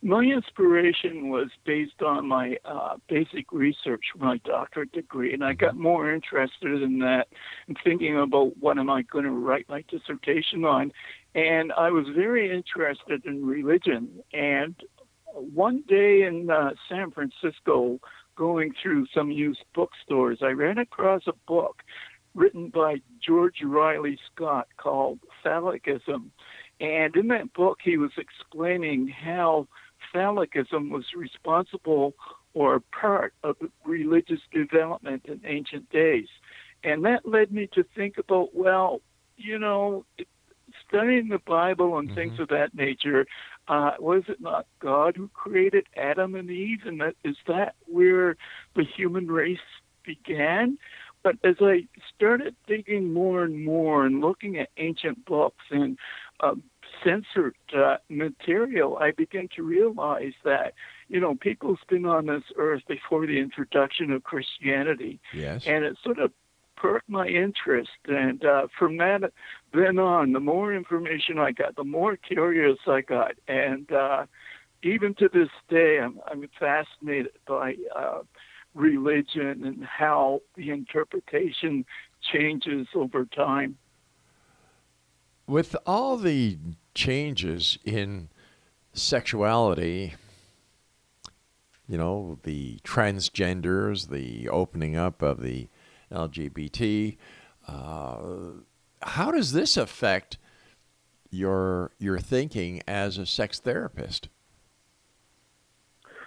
My 0.03 0.21
inspiration 0.21 1.29
was 1.29 1.47
based 1.65 2.03
on 2.03 2.27
my 2.27 2.57
uh, 2.63 2.97
basic 3.09 3.51
research 3.51 4.03
for 4.13 4.23
my 4.23 4.37
doctorate 4.45 4.91
degree, 4.91 5.33
and 5.33 5.43
I 5.43 5.53
got 5.53 5.73
mm-hmm. 5.73 5.81
more 5.81 6.13
interested 6.13 6.83
in 6.83 6.99
that 6.99 7.27
and 7.67 7.75
thinking 7.83 8.19
about 8.19 8.55
what 8.57 8.77
am 8.77 8.87
I 8.87 9.01
going 9.01 9.25
to 9.25 9.31
write 9.31 9.67
my 9.67 9.83
dissertation 9.87 10.63
on. 10.63 10.91
And 11.33 11.73
I 11.73 11.89
was 11.89 12.05
very 12.15 12.55
interested 12.55 13.25
in 13.25 13.47
religion. 13.47 14.21
And 14.31 14.75
one 15.35 15.83
day 15.87 16.23
in 16.23 16.49
uh, 16.49 16.71
San 16.89 17.11
Francisco, 17.11 17.99
going 18.35 18.73
through 18.81 19.07
some 19.13 19.31
used 19.31 19.63
bookstores, 19.73 20.39
I 20.41 20.49
ran 20.49 20.77
across 20.77 21.23
a 21.27 21.33
book 21.47 21.83
written 22.33 22.69
by 22.69 22.97
George 23.25 23.61
Riley 23.63 24.19
Scott 24.31 24.67
called 24.77 25.19
Phallicism. 25.43 26.29
And 26.79 27.15
in 27.15 27.29
that 27.29 27.53
book, 27.53 27.79
he 27.83 27.97
was 27.97 28.11
explaining 28.17 29.07
how 29.07 29.67
phallicism 30.13 30.91
was 30.91 31.05
responsible 31.15 32.13
or 32.53 32.81
part 32.99 33.33
of 33.43 33.55
religious 33.85 34.41
development 34.51 35.25
in 35.25 35.41
ancient 35.45 35.89
days. 35.89 36.27
And 36.83 37.05
that 37.05 37.25
led 37.25 37.51
me 37.51 37.67
to 37.73 37.83
think 37.95 38.17
about, 38.17 38.53
well, 38.53 39.01
you 39.37 39.57
know, 39.57 40.05
studying 40.87 41.29
the 41.29 41.39
Bible 41.39 41.97
and 41.97 42.07
mm-hmm. 42.07 42.15
things 42.15 42.39
of 42.39 42.49
that 42.49 42.75
nature, 42.75 43.25
uh, 43.67 43.91
was 43.99 44.23
it 44.27 44.41
not 44.41 44.67
God 44.79 45.15
who 45.15 45.27
created 45.29 45.87
Adam 45.95 46.35
and 46.35 46.49
Eve? 46.49 46.81
And 46.85 47.01
that 47.01 47.15
is 47.23 47.37
that 47.47 47.75
where 47.87 48.37
the 48.75 48.83
human 48.83 49.27
race 49.27 49.59
began? 50.05 50.77
But 51.23 51.37
as 51.43 51.55
I 51.59 51.87
started 52.15 52.55
digging 52.67 53.11
more 53.11 53.43
and 53.43 53.65
more 53.65 54.05
and 54.05 54.21
looking 54.21 54.59
at 54.59 54.69
ancient 54.77 55.25
books 55.25 55.65
and 55.71 55.97
uh, 56.39 56.53
censored 57.03 57.55
uh, 57.75 57.97
material, 58.09 58.97
I 58.97 59.09
began 59.09 59.49
to 59.55 59.63
realize 59.63 60.33
that, 60.43 60.75
you 61.07 61.19
know, 61.19 61.33
people's 61.33 61.79
been 61.89 62.05
on 62.05 62.27
this 62.27 62.43
earth 62.57 62.83
before 62.87 63.25
the 63.25 63.39
introduction 63.39 64.11
of 64.11 64.23
Christianity. 64.23 65.19
Yes. 65.33 65.65
And 65.65 65.83
it 65.83 65.97
sort 66.03 66.19
of 66.19 66.31
perked 66.77 67.09
my 67.09 67.25
interest. 67.25 67.89
And 68.07 68.45
uh, 68.45 68.67
from 68.77 68.97
that 68.97 69.31
then 69.75 69.99
on, 69.99 70.33
the 70.33 70.39
more 70.39 70.73
information 70.73 71.39
I 71.39 71.51
got, 71.51 71.75
the 71.75 71.83
more 71.83 72.17
curious 72.17 72.77
I 72.87 73.01
got. 73.01 73.33
And 73.47 73.91
uh, 73.91 74.25
even 74.83 75.13
to 75.15 75.29
this 75.31 75.49
day, 75.69 75.99
I'm, 75.99 76.19
I'm 76.27 76.47
fascinated 76.59 77.33
by 77.47 77.75
uh, 77.95 78.19
religion 78.73 79.65
and 79.65 79.83
how 79.83 80.41
the 80.55 80.69
interpretation 80.69 81.85
changes 82.31 82.87
over 82.93 83.25
time. 83.25 83.77
With 85.47 85.75
all 85.85 86.17
the 86.17 86.57
changes 86.93 87.77
in 87.85 88.29
sexuality, 88.93 90.15
you 91.87 91.97
know, 91.97 92.39
the 92.43 92.79
transgenders, 92.83 94.09
the 94.09 94.49
opening 94.49 94.95
up 94.95 95.21
of 95.21 95.41
the 95.41 95.67
LGBT, 96.11 97.17
uh, 97.67 98.17
how 99.01 99.31
does 99.31 99.51
this 99.51 99.77
affect 99.77 100.37
your 101.29 101.91
your 101.99 102.19
thinking 102.19 102.81
as 102.87 103.17
a 103.17 103.25
sex 103.25 103.59
therapist? 103.59 104.29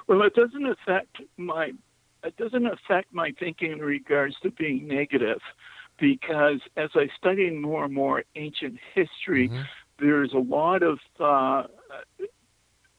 Well, 0.07 0.23
it 0.23 0.35
doesn't 0.35 0.67
affect 0.67 1.19
my 1.37 1.73
it 2.25 2.37
doesn't 2.37 2.67
affect 2.67 3.13
my 3.13 3.33
thinking 3.39 3.73
in 3.73 3.81
regards 3.81 4.35
to 4.43 4.51
being 4.51 4.87
negative 4.87 5.41
because 5.99 6.61
as 6.77 6.91
I 6.95 7.09
study 7.17 7.51
more 7.51 7.85
and 7.85 7.95
more 7.95 8.25
ancient 8.35 8.79
history, 8.95 9.49
mm-hmm. 9.49 9.63
there's 9.99 10.33
a 10.33 10.39
lot 10.39 10.83
of 10.83 10.99
uh, 11.21 11.65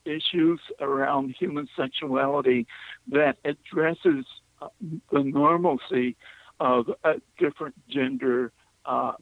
issues 0.05 0.59
around 0.79 1.35
human 1.37 1.67
sexuality 1.75 2.67
that 3.09 3.37
addresses 3.45 4.25
uh, 4.61 4.67
the 5.11 5.23
normalcy 5.23 6.15
of 6.59 6.87
a 7.03 7.15
different 7.37 7.75
gender 7.89 8.51
uh, 8.85 9.13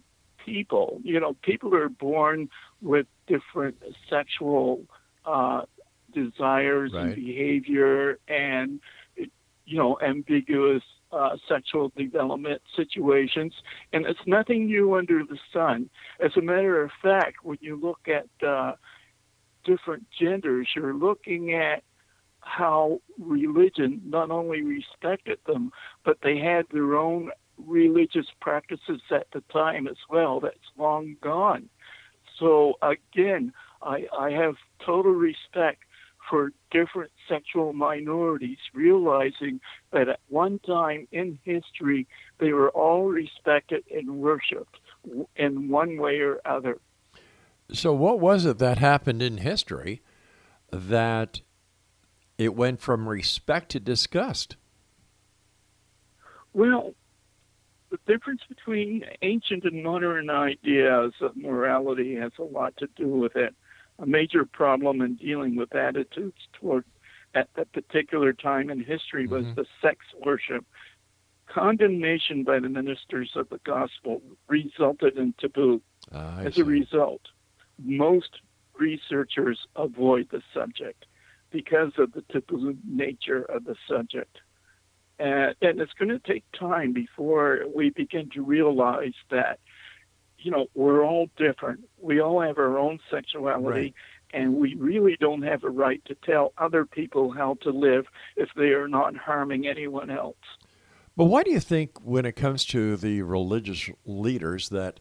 people. 0.48 1.00
You 1.04 1.20
know, 1.20 1.36
people 1.44 1.76
are 1.76 1.90
born 1.90 2.50
with 2.82 3.06
different 3.28 3.76
sexual 4.10 4.86
uh, 5.26 5.64
desires 6.14 6.92
right. 6.94 7.08
and 7.08 7.16
behavior 7.16 8.18
and, 8.28 8.80
you 9.16 9.78
know, 9.78 10.00
ambiguous 10.02 10.84
uh, 11.12 11.36
sexual 11.48 11.92
development 11.96 12.62
situations, 12.76 13.54
and 13.94 14.06
it's 14.06 14.20
nothing 14.26 14.66
new 14.66 14.96
under 14.96 15.24
the 15.24 15.38
sun. 15.54 15.90
As 16.20 16.32
a 16.38 16.42
matter 16.42 16.82
of 16.84 16.92
fact, 17.02 17.38
when 17.44 17.58
you 17.62 17.80
look 17.80 18.08
at 18.08 18.28
uh, 18.46 18.74
different 19.66 20.06
genders, 20.20 20.68
you're 20.76 20.94
looking 20.94 21.54
at 21.54 21.84
how 22.40 23.02
religion 23.20 24.02
not 24.06 24.32
only 24.32 24.62
respected 24.62 25.40
them, 25.46 25.72
but 26.06 26.18
they 26.24 26.38
had 26.38 26.66
their 26.72 26.96
own 26.96 27.32
religious 27.58 28.28
practices 28.42 29.02
at 29.12 29.28
the 29.34 29.42
time 29.52 29.88
as 29.88 29.98
well. 30.10 30.40
That's 30.40 30.58
long 30.78 31.16
gone. 31.22 31.70
So 32.40 32.76
again, 32.82 33.54
I, 33.82 34.06
I 34.18 34.32
have 34.32 34.56
total 34.86 35.14
respect 35.14 35.84
for 36.30 36.52
different 36.72 37.12
sexual 37.30 37.74
minorities, 37.74 38.58
realizing 38.74 39.62
that 39.92 40.10
at 40.10 40.20
one 40.28 40.60
time 40.60 41.08
in 41.12 41.40
history 41.44 42.08
they 42.40 42.52
were 42.52 42.70
all 42.70 43.06
respected 43.06 43.84
and 43.90 44.20
worshipped 44.20 44.80
in 45.36 45.70
one 45.70 45.98
way 45.98 46.20
or 46.20 46.40
other. 46.46 46.80
So, 47.72 47.94
what 47.94 48.20
was 48.20 48.46
it 48.46 48.60
that 48.60 48.78
happened 48.78 49.22
in 49.22 49.38
history 49.38 50.02
that 50.72 51.42
it 52.38 52.56
went 52.56 52.80
from 52.80 53.10
respect 53.10 53.70
to 53.72 53.80
disgust? 53.80 54.56
Well, 56.54 56.94
the 57.90 58.00
difference 58.06 58.42
between 58.48 59.06
ancient 59.22 59.64
and 59.64 59.84
modern 59.84 60.30
ideas 60.30 61.14
of 61.22 61.36
morality 61.36 62.16
has 62.16 62.32
a 62.40 62.44
lot 62.44 62.76
to 62.78 62.88
do 62.96 63.08
with 63.08 63.36
it. 63.36 63.56
A 64.00 64.06
major 64.06 64.46
problem 64.46 65.02
in 65.02 65.16
dealing 65.16 65.56
with 65.56 65.74
attitudes 65.76 66.48
toward 66.54 66.86
at 67.34 67.50
that 67.56 67.72
particular 67.72 68.34
time 68.34 68.70
in 68.70 68.84
history 68.84 69.28
was 69.28 69.46
mm-hmm. 69.46 69.56
the 69.56 69.66
sex 69.82 70.06
worship. 70.26 70.66
Condemnation 71.48 72.44
by 72.44 72.60
the 72.60 72.70
ministers 72.70 73.32
of 73.36 73.50
the 73.50 73.60
gospel 73.64 74.22
resulted 74.48 75.18
in 75.18 75.34
taboo. 75.40 75.82
Uh, 76.12 76.44
As 76.46 76.58
a 76.58 76.66
result, 76.66 77.22
most 77.84 78.42
researchers 78.78 79.66
avoid 79.76 80.28
the 80.30 80.42
subject 80.54 81.06
because 81.50 81.94
of 81.98 82.12
the 82.12 82.24
taboo 82.30 82.76
nature 82.86 83.44
of 83.44 83.64
the 83.64 83.76
subject. 83.90 84.38
And, 85.20 85.56
and 85.62 85.80
it's 85.80 85.94
going 85.94 86.10
to 86.10 86.20
take 86.20 86.44
time 86.58 86.94
before 86.94 87.62
we 87.76 87.90
begin 87.90 88.30
to 88.32 88.42
realize 88.42 89.16
that, 89.32 89.60
you 90.38 90.52
know, 90.52 90.68
we're 90.76 91.04
all 91.04 91.30
different. 91.38 91.82
We 92.00 92.22
all 92.22 92.42
have 92.42 92.58
our 92.58 92.78
own 92.78 93.00
sexuality. 93.10 93.82
Right. 93.82 93.94
And 94.34 94.56
we 94.56 94.76
really 94.76 95.16
don't 95.20 95.44
have 95.44 95.64
a 95.64 95.70
right 95.70 96.04
to 96.06 96.16
tell 96.16 96.52
other 96.58 96.86
people 96.86 97.32
how 97.32 97.56
to 97.62 97.70
live 97.70 98.06
if 98.36 98.50
they 98.56 98.72
are 98.74 98.88
not 98.88 99.16
harming 99.16 99.68
anyone 99.68 100.10
else. 100.10 100.36
But 101.16 101.26
why 101.26 101.44
do 101.44 101.52
you 101.52 101.62
think, 101.62 101.98
when 102.04 102.26
it 102.26 102.34
comes 102.34 102.66
to 102.66 102.98
the 102.98 103.22
religious 103.22 103.90
leaders, 104.06 104.70
that 104.70 105.00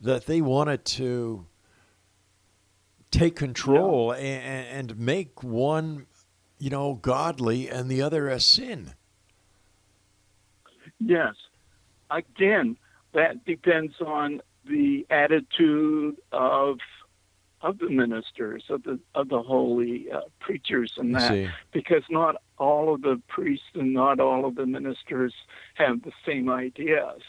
that 0.00 0.26
they 0.26 0.40
wanted 0.40 0.84
to 0.84 1.46
take 3.12 3.36
control 3.36 4.12
yeah. 4.16 4.22
and, 4.22 4.90
and 4.90 4.98
make 4.98 5.44
one, 5.44 6.06
you 6.58 6.70
know, 6.70 6.94
godly 6.94 7.68
and 7.68 7.88
the 7.88 8.02
other 8.02 8.28
a 8.28 8.40
sin? 8.40 8.94
Yes. 11.04 11.34
Again, 12.10 12.76
that 13.12 13.44
depends 13.44 13.94
on 14.00 14.42
the 14.66 15.06
attitude 15.10 16.16
of 16.32 16.78
of 17.62 17.78
the 17.78 17.88
ministers 17.88 18.64
of 18.70 18.82
the 18.82 18.98
of 19.14 19.28
the 19.28 19.40
holy 19.40 20.10
uh, 20.10 20.20
preachers 20.40 20.94
and 20.96 21.14
that. 21.14 21.30
because 21.72 22.02
not 22.10 22.36
all 22.58 22.92
of 22.94 23.02
the 23.02 23.20
priests 23.28 23.66
and 23.74 23.94
not 23.94 24.18
all 24.18 24.44
of 24.44 24.56
the 24.56 24.66
ministers 24.66 25.32
have 25.74 26.02
the 26.02 26.12
same 26.26 26.48
ideas 26.48 27.22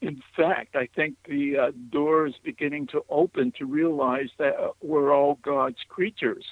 in 0.00 0.22
fact, 0.36 0.76
I 0.76 0.88
think 0.94 1.16
the 1.26 1.58
uh, 1.58 1.70
door 1.90 2.26
is 2.26 2.34
beginning 2.42 2.86
to 2.88 3.04
open 3.08 3.52
to 3.58 3.64
realize 3.64 4.28
that 4.38 4.54
we're 4.82 5.14
all 5.14 5.38
God's 5.42 5.78
creatures. 5.88 6.44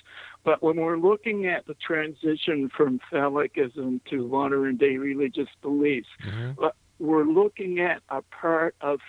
But 0.45 0.63
when 0.63 0.77
we're 0.77 0.99
looking 0.99 1.47
at 1.47 1.67
the 1.67 1.75
transition 1.75 2.71
from 2.75 3.01
phallicism 3.13 4.01
to 4.11 4.29
modern 4.29 4.77
day 4.77 4.97
religious 4.97 5.49
beliefs, 5.63 6.09
mm-hmm. 6.27 6.65
we're 6.99 7.25
looking 7.25 7.81
at 7.81 8.03
a 8.09 8.23
part 8.23 8.75
of 8.81 9.01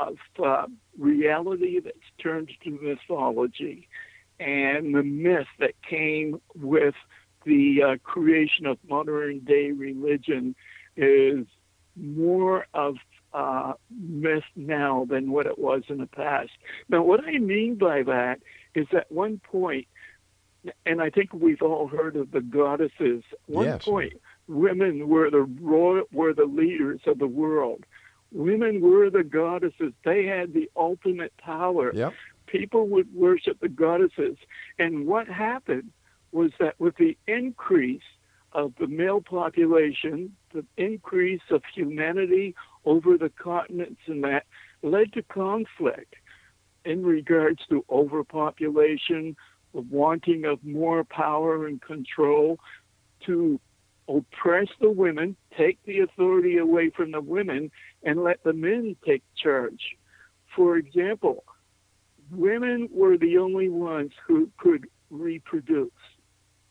of 0.00 0.16
uh, 0.44 0.66
reality 0.96 1.80
that's 1.80 1.96
turned 2.22 2.50
to 2.62 2.70
mythology 2.70 3.88
and 4.40 4.94
the 4.94 5.02
myth 5.02 5.48
that 5.58 5.72
came 5.82 6.40
with 6.54 6.94
the 7.44 7.82
uh, 7.82 7.96
creation 8.02 8.66
of 8.66 8.78
modern 8.88 9.40
day 9.40 9.72
religion 9.72 10.54
is 10.96 11.46
more 11.96 12.66
of 12.74 12.96
uh, 13.32 13.74
myth 13.90 14.44
now 14.56 15.06
than 15.08 15.30
what 15.30 15.46
it 15.46 15.58
was 15.58 15.82
in 15.88 15.98
the 15.98 16.06
past. 16.06 16.50
Now, 16.88 17.02
what 17.02 17.24
I 17.24 17.38
mean 17.38 17.76
by 17.76 18.02
that 18.04 18.40
is 18.74 18.86
at 18.92 19.10
one 19.10 19.38
point, 19.38 19.86
and 20.86 21.00
I 21.00 21.10
think 21.10 21.32
we've 21.32 21.62
all 21.62 21.88
heard 21.88 22.16
of 22.16 22.30
the 22.30 22.40
goddesses. 22.40 23.22
One 23.46 23.66
yes. 23.66 23.84
point, 23.84 24.14
women 24.46 25.08
were 25.08 25.30
the 25.30 25.42
royal, 25.42 26.04
were 26.12 26.34
the 26.34 26.46
leaders 26.46 27.00
of 27.06 27.18
the 27.18 27.26
world. 27.26 27.84
Women 28.32 28.80
were 28.80 29.08
the 29.10 29.24
goddesses. 29.24 29.92
They 30.04 30.26
had 30.26 30.52
the 30.52 30.70
ultimate 30.76 31.36
power. 31.38 31.94
Yep. 31.94 32.12
People 32.46 32.88
would 32.88 33.14
worship 33.14 33.60
the 33.60 33.68
goddesses. 33.68 34.36
And 34.78 35.06
what 35.06 35.28
happened 35.28 35.90
was 36.32 36.50
that 36.60 36.78
with 36.78 36.96
the 36.96 37.16
increase 37.26 38.02
of 38.52 38.72
the 38.78 38.86
male 38.86 39.20
population, 39.20 40.34
the 40.52 40.64
increase 40.76 41.42
of 41.50 41.62
humanity 41.74 42.54
over 42.84 43.16
the 43.16 43.30
continents, 43.30 44.00
and 44.06 44.24
that 44.24 44.44
led 44.82 45.12
to 45.14 45.22
conflict 45.22 46.14
in 46.84 47.04
regards 47.04 47.60
to 47.68 47.84
overpopulation, 47.90 49.36
the 49.74 49.80
wanting 49.80 50.44
of 50.44 50.64
more 50.64 51.04
power 51.04 51.66
and 51.66 51.82
control 51.82 52.58
to 53.26 53.60
oppress 54.08 54.68
the 54.80 54.90
women, 54.90 55.36
take 55.56 55.78
the 55.84 56.00
authority 56.00 56.56
away 56.56 56.90
from 56.90 57.10
the 57.12 57.20
women, 57.20 57.70
and 58.02 58.24
let 58.24 58.42
the 58.42 58.54
men 58.54 58.96
take 59.04 59.22
charge. 59.36 59.96
For 60.56 60.78
example, 60.78 61.44
women 62.30 62.88
were 62.90 63.18
the 63.18 63.38
only 63.38 63.68
ones 63.68 64.12
who 64.26 64.50
could 64.58 64.88
reproduce 65.10 65.90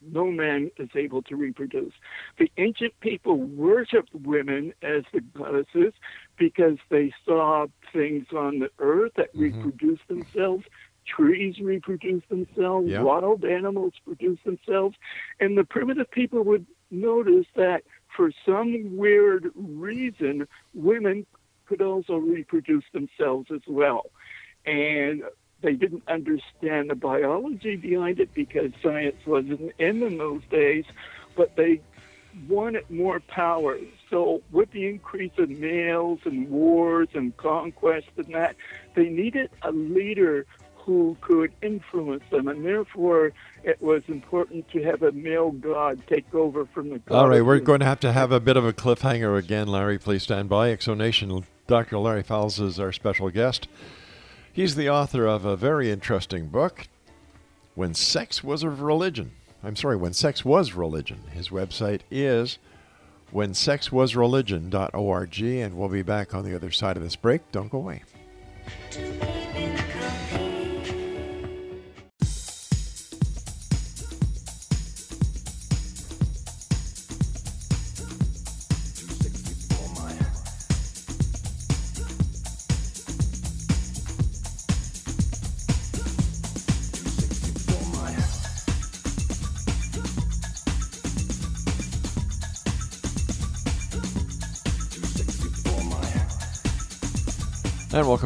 no 0.02 0.32
man 0.32 0.72
is 0.78 0.90
able 0.96 1.22
to 1.24 1.36
reproduce. 1.36 1.94
The 2.38 2.52
ancient 2.58 3.00
people 3.00 3.38
worshipped 3.38 4.14
women 4.14 4.74
as 4.82 5.04
the 5.14 5.22
goddesses 5.22 5.94
because 6.38 6.78
they 6.90 7.14
saw 7.26 7.68
things 7.94 8.28
on 8.36 8.60
the 8.60 8.70
earth 8.80 9.14
that 9.18 9.34
mm-hmm. 9.34 9.62
reproduce 9.62 10.00
themselves. 10.08 10.66
Trees 11.06 11.58
reproduce 11.60 12.24
themselves, 12.30 12.90
yep. 12.90 13.02
wild 13.02 13.46
animals 13.46 13.94
produce 14.04 14.40
themselves, 14.44 14.98
and 15.40 15.58
the 15.58 15.64
primitive 15.64 16.12
people 16.12 16.44
would 16.44 16.66
notice 16.92 17.46
that 17.56 17.84
for 18.14 18.32
some 18.46 18.98
weird 18.98 19.50
reason, 19.56 20.48
women 20.74 21.26
could 21.66 21.82
also 21.82 22.16
reproduce 22.16 22.84
themselves 22.94 23.48
as 23.54 23.62
well. 23.68 24.12
And 24.66 25.24
they 25.62 25.74
didn't 25.74 26.04
understand 26.08 26.90
the 26.90 26.96
biology 26.96 27.76
behind 27.76 28.20
it 28.20 28.34
because 28.34 28.72
science 28.82 29.16
wasn't 29.26 29.72
in 29.80 30.04
in 30.04 30.18
those 30.18 30.42
days, 30.50 30.86
but 31.36 31.56
they 31.56 31.82
wanted 32.48 32.90
more 32.90 33.20
power. 33.20 33.78
So 34.10 34.42
with 34.52 34.72
the 34.72 34.88
increase 34.88 35.32
of 35.38 35.50
males 35.50 36.20
and 36.26 36.50
wars 36.50 37.10
and 37.14 37.36
conquest 37.38 38.08
and 38.18 38.34
that, 38.34 38.56
they 38.96 39.10
needed 39.10 39.50
a 39.64 39.72
leader 39.72 40.46
who 40.76 41.18
could 41.20 41.52
influence 41.62 42.24
them, 42.32 42.48
and 42.48 42.66
therefore 42.66 43.34
it 43.64 43.82
was 43.82 44.04
important 44.08 44.70
to 44.72 44.82
have 44.84 45.04
a 45.04 45.12
male 45.12 45.52
god 45.52 46.02
take 46.08 46.34
over 46.34 46.66
from 46.66 46.90
the. 46.90 47.02
All 47.12 47.28
right, 47.28 47.44
we're 47.44 47.60
going 47.60 47.82
to 47.82 47.86
have 47.86 48.00
to 48.02 48.14
have 48.14 48.32
a 48.32 48.40
bit 48.40 48.56
of 48.56 48.66
a 48.66 48.72
cliffhanger 48.72 49.38
again, 49.38 49.68
Larry. 49.68 49.98
Please 49.98 50.24
stand 50.24 50.48
by. 50.48 50.70
Exonation. 50.70 51.44
Dr. 51.68 51.98
Larry 51.98 52.24
Falls 52.24 52.62
is 52.62 52.80
our 52.80 52.94
special 52.94 53.30
guest. 53.30 53.68
He's 54.58 54.74
the 54.74 54.90
author 54.90 55.28
of 55.28 55.46
a 55.46 55.56
very 55.56 55.92
interesting 55.92 56.48
book, 56.48 56.88
When 57.76 57.94
Sex 57.94 58.44
Was 58.44 58.64
a 58.64 58.72
Religion. 58.72 59.34
I'm 59.64 59.76
sorry, 59.76 59.98
When 59.98 60.14
Sex 60.14 60.44
Was 60.44 60.74
Religion. 60.74 61.20
His 61.32 61.50
website 61.50 62.02
is 62.10 62.58
whensexwasreligion.org, 63.32 65.42
and 65.44 65.78
we'll 65.78 65.90
be 65.90 66.02
back 66.02 66.34
on 66.34 66.44
the 66.44 66.56
other 66.56 66.72
side 66.72 66.98
of 66.98 67.04
this 67.04 67.16
break. 67.16 67.52
Don't 67.52 67.70
go 67.70 67.78
away. 67.78 68.02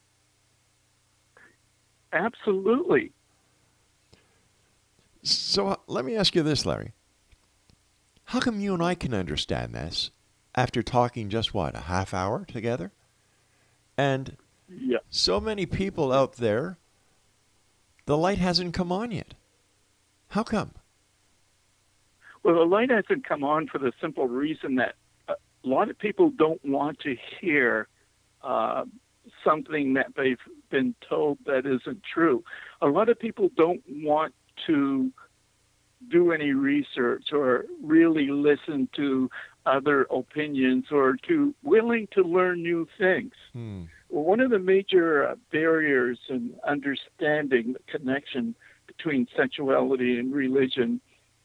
Absolutely. 2.12 3.12
So 5.24 5.68
uh, 5.68 5.76
let 5.88 6.06
me 6.06 6.16
ask 6.16 6.36
you 6.36 6.44
this, 6.44 6.66
Larry. 6.66 6.92
How 8.26 8.40
come 8.40 8.60
you 8.60 8.74
and 8.74 8.84
I 8.84 8.96
can 8.96 9.14
understand 9.14 9.74
this 9.74 10.12
after 10.56 10.82
talking 10.82 11.30
just 11.30 11.54
what, 11.54 11.76
a 11.76 11.82
half 11.82 12.14
hour 12.14 12.46
together? 12.46 12.92
And 13.98 14.38
yeah. 14.70 14.98
so 15.10 15.40
many 15.40 15.66
people 15.66 16.12
out 16.12 16.38
there, 16.38 16.78
the 18.06 18.18
light 18.18 18.40
hasn't 18.40 18.74
come 18.74 18.92
on 18.92 19.12
yet. 19.12 19.36
How 20.30 20.44
come? 20.44 20.72
Well, 22.44 22.56
the 22.56 22.66
light 22.66 22.90
hasn't 22.90 23.26
come 23.26 23.44
on 23.44 23.68
for 23.68 23.78
the 23.78 23.92
simple 24.02 24.28
reason 24.28 24.76
that 24.76 24.96
a 25.28 25.36
lot 25.64 25.90
of 25.90 25.98
people 25.98 26.30
don't 26.30 26.64
want 26.66 27.00
to 27.00 27.16
hear 27.40 27.88
uh, 28.44 28.86
something 29.44 29.94
that 29.94 30.08
they've 30.16 30.40
been 30.70 30.94
told 31.08 31.38
that 31.46 31.66
isn't 31.66 32.02
true. 32.04 32.44
A 32.82 32.88
lot 32.88 33.10
of 33.10 33.20
people 33.20 33.50
don't 33.56 33.82
want 33.88 34.34
to 34.68 35.12
do 36.10 36.32
any 36.32 36.52
research 36.52 37.32
or 37.32 37.66
really 37.82 38.28
listen 38.28 38.88
to 38.96 39.30
other 39.66 40.04
opinions 40.12 40.86
or 40.92 41.18
to 41.28 41.54
willing 41.64 42.08
to 42.12 42.22
learn 42.22 42.62
new 42.62 42.88
things. 42.98 43.34
Hmm. 43.54 43.84
Well, 44.10 44.24
one 44.24 44.40
of 44.40 44.52
the 44.52 44.60
major 44.60 45.28
uh, 45.28 45.36
barriers 45.52 46.20
in 46.30 46.54
understanding 46.68 47.74
the 47.74 47.80
connection 47.92 48.56
between 48.86 49.28
sexuality 49.36 50.20
and 50.20 50.34
religion 50.34 51.02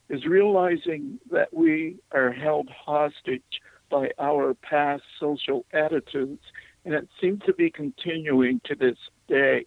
is 0.08 0.26
realizing 0.26 1.18
that 1.30 1.54
we 1.54 1.96
are 2.12 2.32
held 2.32 2.68
hostage 2.68 3.60
by 3.90 4.10
our 4.18 4.54
past 4.54 5.02
social 5.18 5.64
attitudes, 5.72 6.42
and 6.84 6.94
it 6.94 7.08
seems 7.20 7.40
to 7.46 7.54
be 7.54 7.70
continuing 7.70 8.60
to 8.64 8.74
this 8.74 8.98
day. 9.28 9.64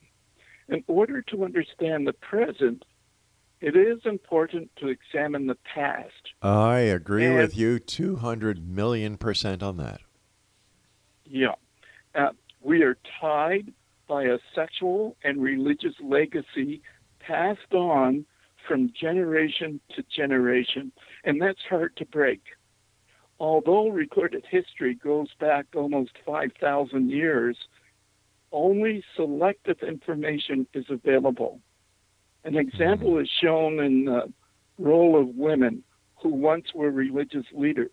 In 0.70 0.84
order 0.88 1.22
to 1.24 1.44
understand 1.44 2.08
the 2.08 2.14
present, 2.14 2.86
it 3.64 3.78
is 3.78 4.00
important 4.04 4.70
to 4.76 4.90
examine 4.90 5.48
the 5.48 5.58
past. 5.74 6.34
I 6.42 6.80
agree 6.80 7.28
and, 7.28 7.38
with 7.38 7.56
you 7.56 7.80
200 7.80 8.68
million 8.68 9.16
percent 9.16 9.64
on 9.64 9.78
that. 9.78 10.02
Yeah. 11.24 11.56
Uh, 12.14 12.32
we 12.62 12.84
are 12.84 12.98
tied 13.22 13.72
by 14.06 14.24
a 14.24 14.38
sexual 14.54 15.16
and 15.24 15.42
religious 15.42 15.96
legacy 16.04 16.82
passed 17.20 17.74
on 17.74 18.26
from 18.68 18.92
generation 19.00 19.80
to 19.96 20.04
generation, 20.14 20.92
and 21.24 21.42
that's 21.42 21.62
hard 21.70 21.96
to 21.98 22.06
break. 22.06 22.42
Although 23.40 23.88
recorded 23.88 24.44
history 24.52 24.94
goes 24.94 25.30
back 25.40 25.68
almost 25.74 26.12
5,000 26.26 27.10
years, 27.10 27.58
only 28.52 29.06
selective 29.16 29.80
information 29.84 30.68
is 30.74 30.86
available. 30.90 31.62
An 32.44 32.58
example 32.58 33.18
is 33.20 33.30
shown 33.42 33.80
in 33.80 34.06
the 34.06 34.32
role 34.78 35.20
of 35.20 35.36
women 35.36 35.84
who 36.16 36.30
once 36.30 36.74
were 36.74 36.92
religious 36.92 37.46
leaders. 37.54 37.92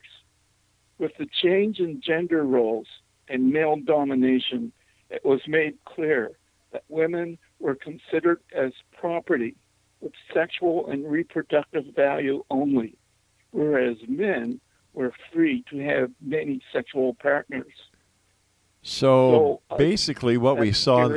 With 0.98 1.12
the 1.18 1.26
change 1.42 1.78
in 1.78 2.00
gender 2.00 2.44
roles 2.44 2.86
and 3.28 3.52
male 3.52 3.76
domination, 3.76 4.72
it 5.08 5.24
was 5.24 5.40
made 5.46 5.74
clear 5.84 6.32
that 6.72 6.84
women 6.88 7.38
were 7.58 7.74
considered 7.74 8.40
as 8.54 8.72
property 8.98 9.56
with 10.00 10.12
sexual 10.32 10.88
and 10.90 11.10
reproductive 11.10 11.84
value 11.94 12.44
only, 12.50 12.96
whereas 13.50 13.96
men 14.08 14.60
were 14.92 15.12
free 15.32 15.64
to 15.70 15.78
have 15.78 16.10
many 16.20 16.60
sexual 16.72 17.14
partners. 17.14 17.72
So, 18.82 19.60
So, 19.70 19.74
uh, 19.74 19.76
basically, 19.76 20.36
what 20.36 20.58
we 20.58 20.72
saw. 20.72 21.08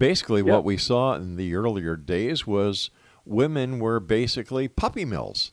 Basically 0.00 0.40
Yep. 0.40 0.46
what 0.48 0.64
we 0.64 0.76
saw 0.76 1.14
in 1.14 1.36
the 1.36 1.54
earlier 1.54 1.94
days 1.94 2.46
was 2.46 2.90
women 3.24 3.78
were 3.78 4.00
basically 4.00 4.66
puppy 4.66 5.04
mills. 5.04 5.52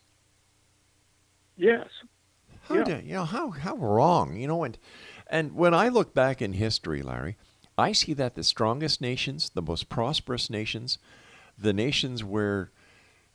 Yes. 1.56 1.88
How 2.62 2.76
Yeah. 2.76 2.84
do, 2.84 3.00
you 3.04 3.12
know 3.14 3.24
how 3.24 3.50
how 3.50 3.76
wrong 3.76 4.36
you 4.36 4.48
know 4.48 4.64
and 4.64 4.76
and 5.28 5.52
when 5.54 5.74
I 5.74 5.88
look 5.88 6.14
back 6.14 6.40
in 6.42 6.54
history, 6.54 7.02
Larry, 7.02 7.36
I 7.76 7.92
see 7.92 8.14
that 8.14 8.34
the 8.34 8.42
strongest 8.42 9.00
nations, 9.00 9.50
the 9.50 9.62
most 9.62 9.88
prosperous 9.90 10.48
nations, 10.48 10.98
the 11.56 11.72
nations 11.74 12.24
where 12.24 12.72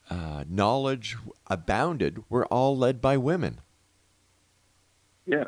uh, 0.09 0.43
knowledge 0.49 1.15
abounded, 1.47 2.23
were 2.29 2.45
all 2.47 2.75
led 2.77 2.99
by 2.99 3.15
women. 3.15 3.61
Yes. 5.25 5.47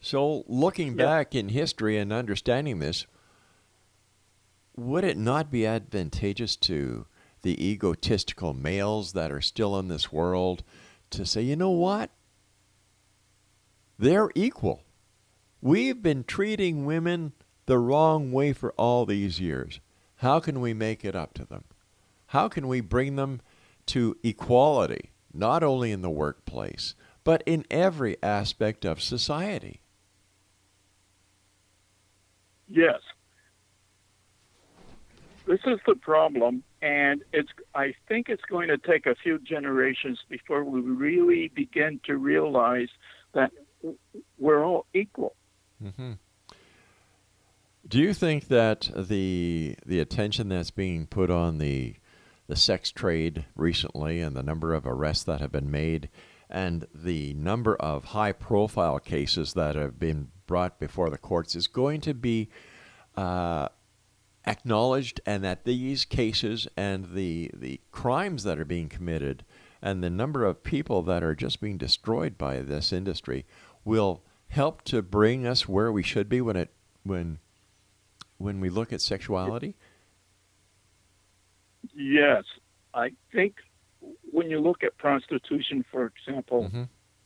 So, 0.00 0.44
looking 0.46 0.94
back 0.96 1.34
in 1.34 1.50
history 1.50 1.98
and 1.98 2.10
understanding 2.12 2.78
this, 2.78 3.06
would 4.76 5.04
it 5.04 5.16
not 5.16 5.50
be 5.50 5.66
advantageous 5.66 6.56
to 6.56 7.06
the 7.42 7.70
egotistical 7.70 8.54
males 8.54 9.12
that 9.12 9.32
are 9.32 9.40
still 9.40 9.78
in 9.78 9.88
this 9.88 10.12
world 10.12 10.62
to 11.10 11.24
say, 11.24 11.42
you 11.42 11.56
know 11.56 11.70
what? 11.70 12.10
They're 13.98 14.30
equal. 14.34 14.82
We've 15.60 16.02
been 16.02 16.24
treating 16.24 16.86
women 16.86 17.32
the 17.66 17.78
wrong 17.78 18.32
way 18.32 18.52
for 18.52 18.72
all 18.72 19.04
these 19.04 19.40
years. 19.40 19.80
How 20.16 20.40
can 20.40 20.60
we 20.60 20.74
make 20.74 21.04
it 21.04 21.14
up 21.14 21.34
to 21.34 21.44
them? 21.44 21.64
How 22.26 22.48
can 22.48 22.68
we 22.68 22.80
bring 22.80 23.16
them 23.16 23.40
to 23.86 24.16
equality, 24.22 25.10
not 25.32 25.62
only 25.62 25.92
in 25.92 26.02
the 26.02 26.10
workplace, 26.10 26.94
but 27.24 27.42
in 27.44 27.64
every 27.70 28.16
aspect 28.22 28.84
of 28.84 29.02
society? 29.02 29.80
Yes. 32.68 33.00
This 35.50 35.58
is 35.66 35.80
the 35.84 35.96
problem, 35.96 36.62
and 36.80 37.24
it's. 37.32 37.48
I 37.74 37.92
think 38.06 38.28
it's 38.28 38.44
going 38.48 38.68
to 38.68 38.78
take 38.78 39.06
a 39.06 39.16
few 39.16 39.40
generations 39.40 40.20
before 40.28 40.62
we 40.62 40.80
really 40.80 41.48
begin 41.48 41.98
to 42.04 42.16
realize 42.18 42.86
that 43.32 43.50
we're 44.38 44.64
all 44.64 44.86
equal. 44.94 45.34
Mm-hmm. 45.82 46.12
Do 47.88 47.98
you 47.98 48.14
think 48.14 48.46
that 48.46 48.90
the 48.96 49.74
the 49.84 49.98
attention 49.98 50.50
that's 50.50 50.70
being 50.70 51.08
put 51.08 51.32
on 51.32 51.58
the 51.58 51.96
the 52.46 52.54
sex 52.54 52.92
trade 52.92 53.44
recently 53.56 54.20
and 54.20 54.36
the 54.36 54.44
number 54.44 54.72
of 54.72 54.86
arrests 54.86 55.24
that 55.24 55.40
have 55.40 55.50
been 55.50 55.70
made 55.72 56.10
and 56.48 56.86
the 56.94 57.34
number 57.34 57.74
of 57.74 58.04
high 58.04 58.32
profile 58.32 59.00
cases 59.00 59.54
that 59.54 59.74
have 59.74 59.98
been 59.98 60.28
brought 60.46 60.78
before 60.78 61.10
the 61.10 61.18
courts 61.18 61.56
is 61.56 61.66
going 61.66 62.00
to 62.02 62.14
be 62.14 62.48
uh, 63.16 63.66
acknowledged 64.46 65.20
and 65.26 65.44
that 65.44 65.64
these 65.64 66.04
cases 66.04 66.66
and 66.76 67.14
the 67.14 67.50
the 67.54 67.80
crimes 67.90 68.42
that 68.44 68.58
are 68.58 68.64
being 68.64 68.88
committed 68.88 69.44
and 69.82 70.02
the 70.02 70.10
number 70.10 70.44
of 70.44 70.62
people 70.62 71.02
that 71.02 71.22
are 71.22 71.34
just 71.34 71.60
being 71.60 71.76
destroyed 71.78 72.36
by 72.38 72.60
this 72.60 72.92
industry 72.92 73.44
will 73.84 74.22
help 74.48 74.82
to 74.82 75.02
bring 75.02 75.46
us 75.46 75.68
where 75.68 75.92
we 75.92 76.02
should 76.02 76.28
be 76.28 76.40
when 76.40 76.56
it 76.56 76.70
when 77.02 77.38
when 78.38 78.60
we 78.60 78.70
look 78.70 78.92
at 78.92 79.00
sexuality? 79.02 79.76
Yes, 81.94 82.44
I 82.94 83.12
think 83.32 83.56
when 84.32 84.50
you 84.50 84.60
look 84.60 84.82
at 84.82 84.96
prostitution, 84.98 85.84
for 85.90 86.06
example, 86.06 86.64
Mm-hmm. 86.64 86.82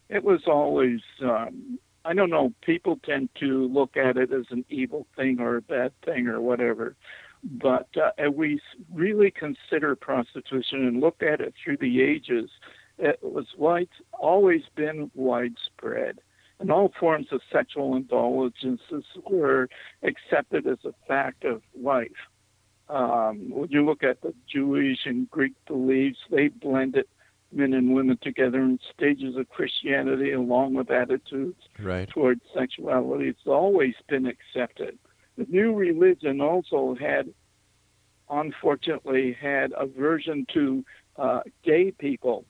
it 0.09 0.25
was 0.25 0.43
always 0.47 1.01
um, 1.23 1.79
I 2.05 2.13
don't 2.13 2.31
know. 2.31 2.53
People 2.63 2.99
tend 3.05 3.31
to 3.41 3.67
look 3.69 3.97
at 3.97 4.17
it 4.17 4.33
as 4.33 4.47
an 4.51 4.65
evil 4.69 5.07
thing 5.17 5.41
or 5.41 5.57
a 5.57 5.63
bad 5.63 5.93
thing 6.05 6.27
or 6.27 6.41
whatever. 6.41 6.97
But 7.43 7.89
uh, 7.97 8.31
we 8.31 8.61
really 8.93 9.31
consider 9.31 9.97
prostitution 9.97 10.87
and 10.87 11.01
look 11.01 11.23
at 11.23 11.41
it 11.41 11.55
through 11.63 11.79
the 11.79 12.03
ages, 12.03 12.51
it 12.99 13.19
was 13.23 13.47
wide, 13.57 13.89
always 14.13 14.63
been 14.75 15.11
widespread. 15.15 16.21
And 16.61 16.71
all 16.71 16.93
forms 16.99 17.27
of 17.33 17.41
sexual 17.53 17.97
indulgences 17.97 19.05
were 19.29 19.69
accepted 20.03 20.67
as 20.67 20.79
a 20.85 20.95
fact 21.07 21.45
of 21.45 21.63
life. 21.79 22.11
Um, 22.89 23.51
when 23.51 23.71
you 23.71 23.85
look 23.85 24.03
at 24.03 24.21
the 24.23 24.35
Jewish 24.51 25.01
and 25.07 25.31
Greek 25.31 25.55
beliefs, 25.67 26.19
they 26.31 26.49
blended 26.49 27.07
men 27.55 27.73
and 27.73 27.95
women 27.95 28.19
together 28.21 28.59
in 28.61 28.79
stages 28.95 29.37
of 29.37 29.49
Christianity 29.49 30.33
along 30.33 30.75
with 30.75 30.91
attitudes 30.91 31.61
Right. 31.81 32.09
towards 32.09 32.41
sexuality. 32.53 33.29
It's 33.29 33.47
always 33.47 33.95
been 34.09 34.27
accepted. 34.27 34.99
The 35.37 35.47
new 35.49 35.75
religion 35.75 36.41
also 36.41 36.95
had, 36.99 37.33
unfortunately, 38.31 39.33
had 39.41 39.73
aversion 39.77 40.47
to 40.55 40.85
uh, 41.17 41.41
gay 41.65 41.91
people 41.93 42.45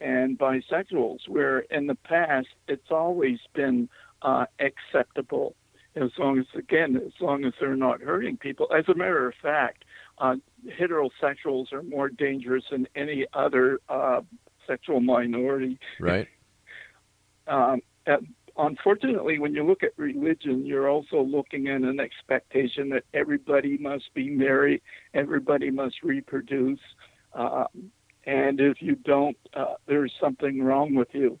and 0.00 0.38
bisexuals, 0.38 1.28
where 1.28 1.60
in 1.60 1.86
the 1.86 1.94
past 1.94 2.48
it's 2.68 2.90
always 2.90 3.38
been 3.54 3.88
uh, 4.22 4.44
acceptable, 4.60 5.54
as 5.94 6.10
long 6.18 6.38
as, 6.38 6.46
again, 6.54 6.96
as 6.96 7.12
long 7.20 7.44
as 7.44 7.54
they're 7.58 7.76
not 7.76 8.02
hurting 8.02 8.36
people. 8.36 8.66
As 8.76 8.84
a 8.88 8.94
matter 8.94 9.26
of 9.26 9.34
fact, 9.40 9.84
uh, 10.18 10.36
heterosexuals 10.78 11.72
are 11.72 11.82
more 11.82 12.08
dangerous 12.08 12.64
than 12.70 12.86
any 12.94 13.26
other 13.32 13.80
uh, 13.88 14.20
sexual 14.66 15.00
minority 15.00 15.78
Right. 16.00 16.28
um, 17.46 17.80
unfortunately, 18.58 19.38
when 19.38 19.54
you 19.54 19.64
look 19.64 19.82
at 19.82 19.92
religion, 19.96 20.64
you're 20.64 20.88
also 20.88 21.22
looking 21.22 21.68
at 21.68 21.82
an 21.82 22.00
expectation 22.00 22.90
that 22.90 23.04
everybody 23.14 23.78
must 23.78 24.12
be 24.14 24.30
married, 24.30 24.82
everybody 25.14 25.70
must 25.70 26.02
reproduce, 26.02 26.80
uh, 27.34 27.64
and 28.24 28.60
if 28.60 28.82
you 28.82 28.96
don't, 28.96 29.36
uh, 29.54 29.74
there's 29.86 30.12
something 30.20 30.62
wrong 30.62 30.94
with 30.94 31.08
you. 31.12 31.38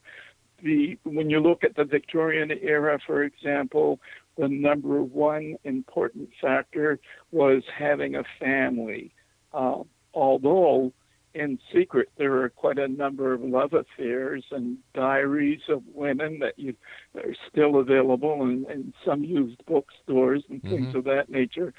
The 0.62 0.98
when 1.02 1.28
you 1.28 1.40
look 1.40 1.64
at 1.64 1.76
the 1.76 1.84
Victorian 1.84 2.50
era, 2.62 2.98
for 3.06 3.24
example, 3.24 4.00
the 4.38 4.48
number 4.48 5.02
one 5.02 5.56
important 5.64 6.30
factor 6.40 6.98
was 7.32 7.62
having 7.76 8.14
a 8.14 8.24
family. 8.38 9.12
Uh, 9.52 9.82
although 10.14 10.92
in 11.36 11.58
secret, 11.72 12.08
there 12.16 12.42
are 12.42 12.48
quite 12.48 12.78
a 12.78 12.88
number 12.88 13.32
of 13.32 13.42
love 13.42 13.74
affairs 13.74 14.44
and 14.50 14.78
diaries 14.94 15.60
of 15.68 15.82
women 15.94 16.38
that 16.40 16.58
you 16.58 16.74
that 17.14 17.24
are 17.24 17.36
still 17.50 17.76
available 17.78 18.42
in, 18.42 18.66
in 18.70 18.94
some 19.04 19.22
used 19.22 19.64
bookstores 19.66 20.42
and 20.48 20.62
things 20.64 20.92
Mhm. 20.92 20.94
of 20.94 21.04
that 21.04 21.28
nature. 21.28 21.72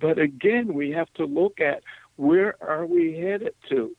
But 0.00 0.18
again, 0.18 0.74
we 0.74 0.90
have 0.90 1.12
to 1.14 1.24
look 1.24 1.60
at 1.60 1.82
where 2.16 2.56
are 2.62 2.86
we 2.86 3.18
headed 3.18 3.54
to? 3.70 3.94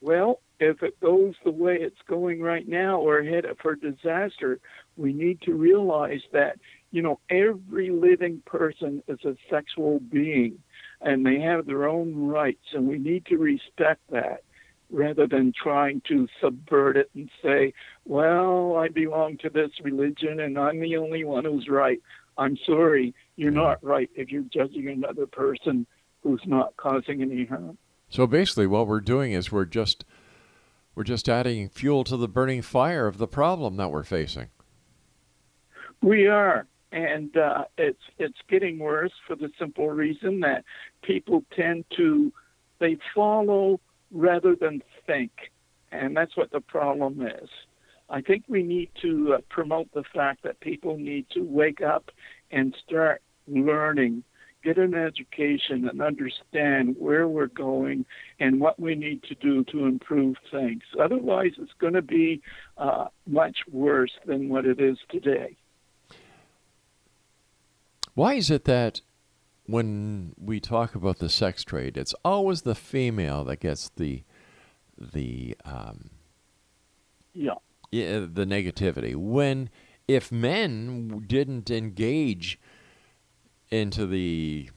Well, 0.00 0.40
if 0.60 0.82
it 0.82 0.98
goes 1.00 1.34
the 1.44 1.50
way 1.50 1.76
it's 1.80 2.02
going 2.08 2.40
right 2.40 2.66
now, 2.68 3.00
we're 3.02 3.24
headed 3.24 3.56
for 3.58 3.74
disaster. 3.74 4.60
We 4.96 5.12
need 5.12 5.40
to 5.42 5.54
realize 5.54 6.22
that, 6.32 6.58
you 6.90 7.02
know, 7.02 7.20
every 7.30 7.90
living 7.90 8.42
person 8.46 9.02
is 9.08 9.24
a 9.24 9.36
sexual 9.50 10.00
being 10.00 10.62
and 11.02 11.26
they 11.26 11.40
have 11.40 11.66
their 11.66 11.88
own 11.88 12.26
rights, 12.26 12.64
and 12.72 12.86
we 12.86 12.98
need 12.98 13.26
to 13.26 13.36
respect 13.36 14.00
that 14.10 14.42
rather 14.92 15.26
than 15.26 15.52
trying 15.60 16.02
to 16.06 16.28
subvert 16.40 16.96
it 16.96 17.10
and 17.14 17.30
say, 17.42 17.72
well, 18.04 18.76
I 18.76 18.88
belong 18.88 19.38
to 19.38 19.48
this 19.48 19.70
religion 19.82 20.40
and 20.40 20.58
I'm 20.58 20.80
the 20.80 20.98
only 20.98 21.24
one 21.24 21.46
who's 21.46 21.66
right. 21.68 22.00
I'm 22.36 22.58
sorry, 22.66 23.14
you're 23.36 23.50
not 23.50 23.82
right 23.82 24.10
if 24.14 24.30
you're 24.30 24.42
judging 24.42 24.88
another 24.88 25.26
person 25.26 25.86
who's 26.22 26.42
not 26.46 26.76
causing 26.76 27.22
any 27.22 27.46
harm. 27.46 27.78
So 28.10 28.26
basically, 28.26 28.66
what 28.66 28.86
we're 28.86 29.00
doing 29.00 29.32
is 29.32 29.50
we're 29.50 29.64
just 29.64 30.04
we're 30.94 31.04
just 31.04 31.28
adding 31.28 31.70
fuel 31.70 32.04
to 32.04 32.16
the 32.18 32.28
burning 32.28 32.60
fire 32.60 33.06
of 33.06 33.16
the 33.16 33.26
problem 33.26 33.76
that 33.76 33.90
we're 33.90 34.04
facing. 34.04 34.48
We 36.02 36.26
are, 36.26 36.66
and 36.92 37.36
uh, 37.36 37.64
it's 37.78 38.02
it's 38.18 38.38
getting 38.48 38.78
worse 38.78 39.12
for 39.26 39.34
the 39.34 39.50
simple 39.58 39.88
reason 39.88 40.40
that 40.40 40.64
people 41.02 41.42
tend 41.56 41.84
to 41.96 42.32
they 42.78 42.98
follow 43.14 43.80
rather 44.10 44.54
than 44.54 44.82
think, 45.06 45.32
and 45.90 46.16
that's 46.16 46.36
what 46.36 46.50
the 46.50 46.60
problem 46.60 47.22
is. 47.26 47.48
I 48.10 48.20
think 48.20 48.44
we 48.46 48.62
need 48.62 48.90
to 49.00 49.34
uh, 49.34 49.38
promote 49.48 49.88
the 49.94 50.04
fact 50.14 50.42
that 50.42 50.60
people 50.60 50.98
need 50.98 51.26
to 51.30 51.40
wake 51.40 51.80
up 51.80 52.10
and 52.50 52.76
start 52.86 53.22
learning, 53.48 54.24
get 54.62 54.76
an 54.76 54.94
education, 54.94 55.88
and 55.88 56.02
understand 56.02 56.96
where 56.98 57.26
we're 57.26 57.46
going 57.46 58.04
and 58.38 58.60
what 58.60 58.78
we 58.78 58.94
need 58.94 59.22
to 59.24 59.34
do 59.36 59.64
to 59.64 59.86
improve 59.86 60.36
things. 60.50 60.82
Otherwise, 61.00 61.52
it's 61.58 61.72
going 61.80 61.94
to 61.94 62.02
be 62.02 62.42
uh, 62.76 63.06
much 63.26 63.58
worse 63.70 64.12
than 64.26 64.50
what 64.50 64.66
it 64.66 64.78
is 64.78 64.98
today. 65.08 65.56
Why 68.14 68.34
is 68.34 68.50
it 68.50 68.64
that 68.64 69.00
when 69.66 70.34
we 70.38 70.60
talk 70.60 70.94
about 70.94 71.18
the 71.18 71.28
sex 71.28 71.64
trade, 71.64 71.96
it's 71.96 72.14
always 72.24 72.62
the 72.62 72.74
female 72.74 73.44
that 73.44 73.60
gets 73.60 73.88
the 73.90 74.24
the 74.98 75.56
um, 75.64 76.10
Yeah. 77.32 77.54
yeah, 77.90 78.20
the 78.20 78.44
negativity? 78.44 79.16
When 79.16 79.70
if 80.06 80.30
men 80.30 81.24
didn't 81.26 81.70
engage 81.70 82.58
into 83.70 84.06
the 84.06 84.70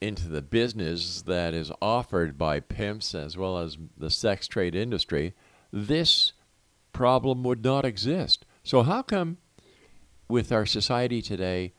into 0.00 0.28
the 0.28 0.42
business 0.42 1.22
that 1.22 1.54
is 1.54 1.72
offered 1.82 2.38
by 2.38 2.60
pimps 2.60 3.14
as 3.14 3.36
well 3.36 3.58
as 3.58 3.76
the 3.96 4.10
sex 4.10 4.46
trade 4.46 4.74
industry, 4.74 5.34
this 5.72 6.32
problem 6.92 7.42
would 7.42 7.64
not 7.64 7.84
exist. 7.84 8.44
So 8.62 8.82
how 8.82 9.02
come 9.02 9.38
with 10.28 10.52
our 10.52 10.66
society 10.66 11.20
today 11.20 11.72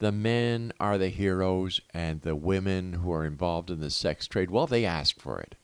the 0.00 0.10
men 0.10 0.72
are 0.80 0.98
the 0.98 1.08
heroes 1.08 1.80
and 1.94 2.22
the 2.22 2.34
women 2.34 2.94
who 2.94 3.12
are 3.12 3.24
involved 3.24 3.70
in 3.70 3.80
the 3.80 3.90
sex 3.90 4.26
trade, 4.26 4.50
well, 4.50 4.66
they 4.66 4.84
asked 4.84 5.20
for 5.20 5.38
it. 5.40 5.54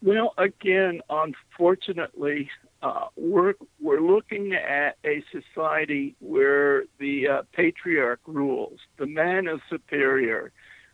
Well, 0.00 0.32
again, 0.38 1.00
unfortunately, 1.10 2.50
uh, 2.82 3.06
we're 3.16 3.54
we're 3.80 4.00
looking 4.00 4.52
at 4.52 4.96
a 5.04 5.24
society 5.32 6.14
where 6.20 6.84
the 6.98 7.28
uh, 7.28 7.42
patriarch 7.52 8.20
rules. 8.26 8.80
The 8.98 9.06
man 9.06 9.48
is 9.48 9.60
superior. 9.68 10.52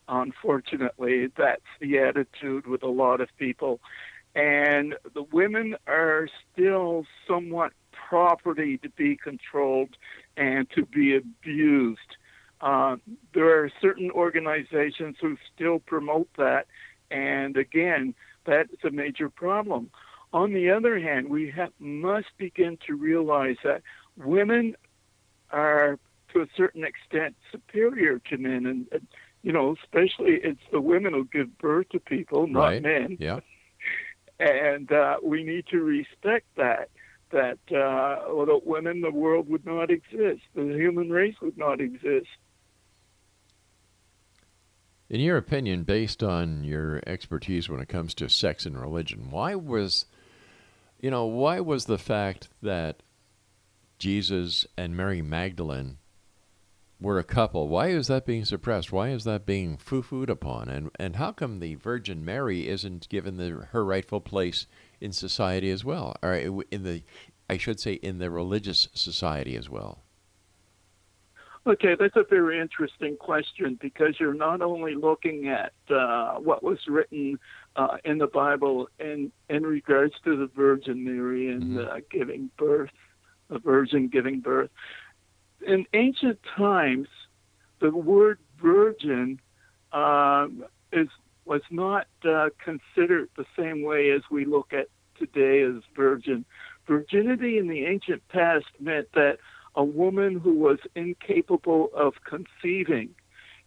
Unfortunately, 0.09 1.28
that's 1.37 1.61
the 1.80 1.98
attitude 1.98 2.66
with 2.66 2.83
a 2.83 2.88
lot 2.88 3.20
of 3.20 3.28
people, 3.37 3.80
and 4.35 4.94
the 5.12 5.24
women 5.33 5.76
are 5.87 6.28
still 6.52 7.04
somewhat 7.26 7.72
property 8.09 8.78
to 8.78 8.88
be 8.90 9.16
controlled 9.16 9.96
and 10.37 10.69
to 10.71 10.85
be 10.85 11.16
abused. 11.16 11.99
Uh, 12.61 12.97
there 13.33 13.62
are 13.62 13.71
certain 13.81 14.11
organizations 14.11 15.16
who 15.21 15.37
still 15.55 15.79
promote 15.79 16.29
that, 16.37 16.66
and 17.11 17.57
again, 17.57 18.14
that's 18.45 18.85
a 18.85 18.90
major 18.90 19.29
problem. 19.29 19.90
On 20.33 20.53
the 20.53 20.71
other 20.71 20.99
hand, 20.99 21.28
we 21.28 21.51
have, 21.51 21.72
must 21.78 22.28
begin 22.39 22.78
to 22.87 22.95
realize 22.95 23.57
that 23.64 23.83
women 24.16 24.76
are, 25.51 25.99
to 26.33 26.43
a 26.43 26.47
certain 26.57 26.85
extent, 26.85 27.35
superior 27.51 28.20
to 28.31 28.39
men, 28.39 28.66
and 28.66 28.87
uh, 28.95 28.99
you 29.43 29.53
know, 29.53 29.74
especially 29.83 30.39
it's 30.43 30.61
the 30.70 30.81
women 30.81 31.14
who 31.14 31.24
give 31.24 31.57
birth 31.59 31.89
to 31.91 31.99
people, 31.99 32.47
not 32.47 32.61
right? 32.61 32.83
men 32.83 33.16
Yeah. 33.18 33.41
and 34.41 34.91
uh, 34.93 35.16
we 35.22 35.43
need 35.45 35.66
to 35.68 35.78
respect 35.78 36.47
that. 36.57 36.91
That 37.33 37.59
uh, 37.72 38.35
without 38.35 38.66
women, 38.66 39.01
the 39.01 39.11
world 39.11 39.49
would 39.49 39.64
not 39.64 39.91
exist. 39.91 40.43
The 40.55 40.74
human 40.74 41.11
race 41.11 41.37
would 41.41 41.57
not 41.57 41.81
exist. 41.81 42.26
In 45.09 45.20
your 45.20 45.37
opinion, 45.37 45.83
based 45.83 46.22
on 46.22 46.62
your 46.64 47.01
expertise 47.07 47.68
when 47.68 47.81
it 47.81 47.89
comes 47.89 48.14
to 48.14 48.28
sex 48.28 48.64
and 48.64 48.81
religion, 48.81 49.31
why 49.31 49.55
was, 49.57 50.07
you 51.01 51.11
know, 51.11 51.26
why 51.26 51.61
was 51.61 51.87
the 51.87 51.99
fact 51.99 52.49
that 52.62 53.03
Jesus 53.99 54.66
and 54.76 54.97
Mary 54.97 55.20
Magdalene 55.20 55.99
were 57.01 57.18
a 57.18 57.24
couple, 57.24 57.68
why 57.68 57.89
is 57.89 58.09
that 58.09 58.26
being 58.26 58.45
suppressed? 58.45 58.93
Why 58.93 59.09
is 59.09 59.24
that 59.24 59.47
being 59.47 59.76
foo-fooed 59.76 60.28
upon? 60.28 60.68
And 60.68 60.91
and 60.99 61.16
how 61.16 61.33
come 61.33 61.59
the 61.59 61.76
Virgin 61.76 62.24
Mary 62.24 62.68
isn't 62.68 63.09
given 63.09 63.37
the, 63.37 63.66
her 63.70 63.85
rightful 63.85 64.20
place 64.20 64.66
in 65.01 65.12
society 65.12 65.70
as 65.70 65.84
well, 65.84 66.16
or 66.22 66.34
in 66.34 66.82
the 66.82 67.03
I 67.48 67.57
should 67.59 67.80
say, 67.80 67.94
in 67.94 68.18
the 68.18 68.30
religious 68.30 68.88
society 68.94 69.57
as 69.57 69.68
well? 69.68 70.05
Okay, 71.66 71.94
that's 71.98 72.16
a 72.16 72.22
very 72.22 72.59
interesting 72.59 73.16
question 73.16 73.76
because 73.82 74.18
you're 74.18 74.32
not 74.34 74.62
only 74.62 74.94
looking 74.94 75.48
at 75.48 75.72
uh, 75.90 76.36
what 76.36 76.62
was 76.62 76.78
written 76.86 77.38
uh, 77.76 77.98
in 78.05 78.18
the 78.18 78.28
Bible 78.28 78.88
in 78.98 79.30
in 79.51 79.64
regards 79.64 80.14
to 80.24 80.36
the 80.36 80.46
Virgin 80.46 81.05
Mary 81.05 81.51
and 81.51 81.76
Mhm. 81.76 81.86
uh, 81.86 82.01
giving 82.11 82.51
birth, 82.57 82.90
a 83.51 83.59
virgin 83.59 84.09
giving 84.09 84.40
birth. 84.40 84.70
In 85.66 85.86
ancient 85.92 86.38
times, 86.57 87.09
the 87.80 87.90
word 87.90 88.38
virgin 88.57 89.40
um, 89.92 90.64
is 90.92 91.09
was 91.51 91.62
not 91.68 92.07
uh, 92.24 92.48
considered 92.64 93.28
the 93.36 93.44
same 93.59 93.82
way 93.82 94.12
as 94.12 94.22
we 94.30 94.44
look 94.44 94.72
at 94.72 94.86
today 95.18 95.62
as 95.62 95.82
virgin. 95.96 96.44
Virginity 96.86 97.59
in 97.59 97.66
the 97.66 97.86
ancient 97.86 98.26
past 98.28 98.66
meant 98.78 99.09
that 99.14 99.38
a 99.74 99.82
woman 99.82 100.38
who 100.38 100.55
was 100.55 100.78
incapable 100.94 101.90
of 101.92 102.14
conceiving. 102.24 103.11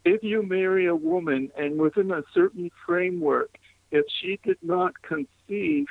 If 0.05 0.23
you 0.23 0.43
marry 0.43 0.85
a 0.85 0.95
woman 0.95 1.51
and 1.57 1.77
within 1.77 2.09
a 2.11 2.23
certain 2.33 2.71
framework, 2.85 3.57
if 3.91 4.05
she 4.07 4.39
did 4.45 4.59
not 4.61 4.93
conceive, 5.01 5.87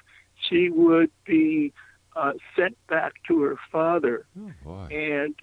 she 0.48 0.70
would 0.70 1.10
be 1.26 1.74
uh, 2.16 2.32
sent 2.56 2.74
back 2.86 3.12
to 3.28 3.42
her 3.42 3.58
father. 3.70 4.24
Oh. 4.66 4.86
And 4.90 5.34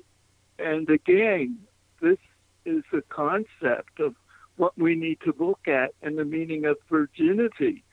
and 0.58 0.90
again, 0.90 1.60
this 2.02 2.18
is 2.66 2.84
the 2.92 3.04
concept 3.10 4.00
of 4.00 4.16
what 4.60 4.78
we 4.78 4.94
need 4.94 5.20
to 5.22 5.34
look 5.40 5.68
at 5.68 5.92
and 6.02 6.18
the 6.18 6.26
meaning 6.26 6.66
of 6.66 6.78
virginity. 6.90 7.84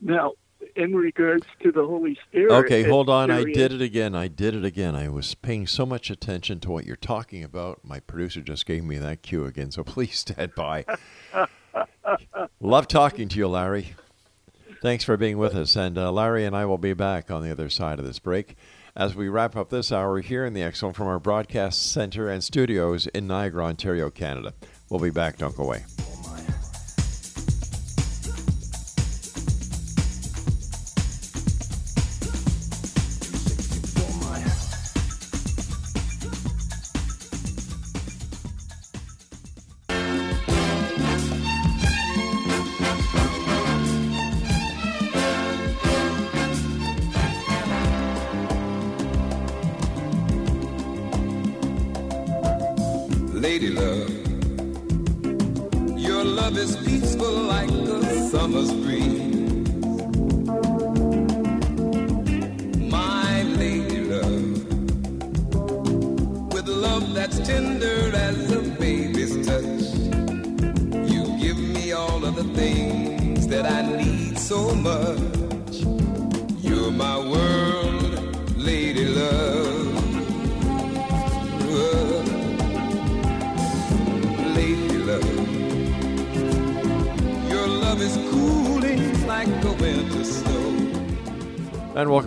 Now, 0.00 0.32
in 0.74 0.94
regards 0.94 1.46
to 1.62 1.70
the 1.70 1.86
Holy 1.86 2.18
Spirit. 2.28 2.52
Okay, 2.64 2.82
hold 2.82 3.08
on. 3.08 3.30
I 3.30 3.44
did 3.44 3.72
it 3.72 3.80
again. 3.80 4.14
I 4.14 4.26
did 4.26 4.54
it 4.54 4.64
again. 4.64 4.96
I 4.96 5.08
was 5.08 5.34
paying 5.36 5.66
so 5.66 5.86
much 5.86 6.10
attention 6.10 6.58
to 6.60 6.70
what 6.70 6.84
you're 6.84 6.96
talking 6.96 7.44
about. 7.44 7.80
My 7.84 8.00
producer 8.00 8.40
just 8.40 8.66
gave 8.66 8.82
me 8.82 8.98
that 8.98 9.22
cue 9.22 9.44
again, 9.44 9.70
so 9.70 9.84
please 9.84 10.18
stand 10.18 10.54
by. 10.56 10.84
Love 12.60 12.88
talking 12.88 13.28
to 13.28 13.38
you, 13.38 13.46
Larry. 13.46 13.94
Thanks 14.82 15.04
for 15.04 15.16
being 15.16 15.38
with 15.38 15.54
us. 15.54 15.76
And 15.76 15.96
uh, 15.96 16.10
Larry 16.10 16.44
and 16.44 16.56
I 16.56 16.64
will 16.66 16.78
be 16.78 16.92
back 16.92 17.30
on 17.30 17.42
the 17.42 17.52
other 17.52 17.70
side 17.70 17.98
of 17.98 18.04
this 18.04 18.18
break 18.18 18.56
as 18.96 19.14
we 19.14 19.28
wrap 19.28 19.54
up 19.54 19.70
this 19.70 19.92
hour 19.92 20.20
here 20.20 20.44
in 20.44 20.54
the 20.54 20.70
Zone 20.74 20.92
from 20.92 21.06
our 21.06 21.20
broadcast 21.20 21.92
center 21.92 22.28
and 22.28 22.42
studios 22.42 23.06
in 23.08 23.26
Niagara, 23.26 23.66
Ontario, 23.66 24.10
Canada. 24.10 24.54
We'll 24.90 25.00
be 25.00 25.10
back. 25.10 25.38
Don't 25.38 25.56
go 25.56 25.64
away. 25.64 25.84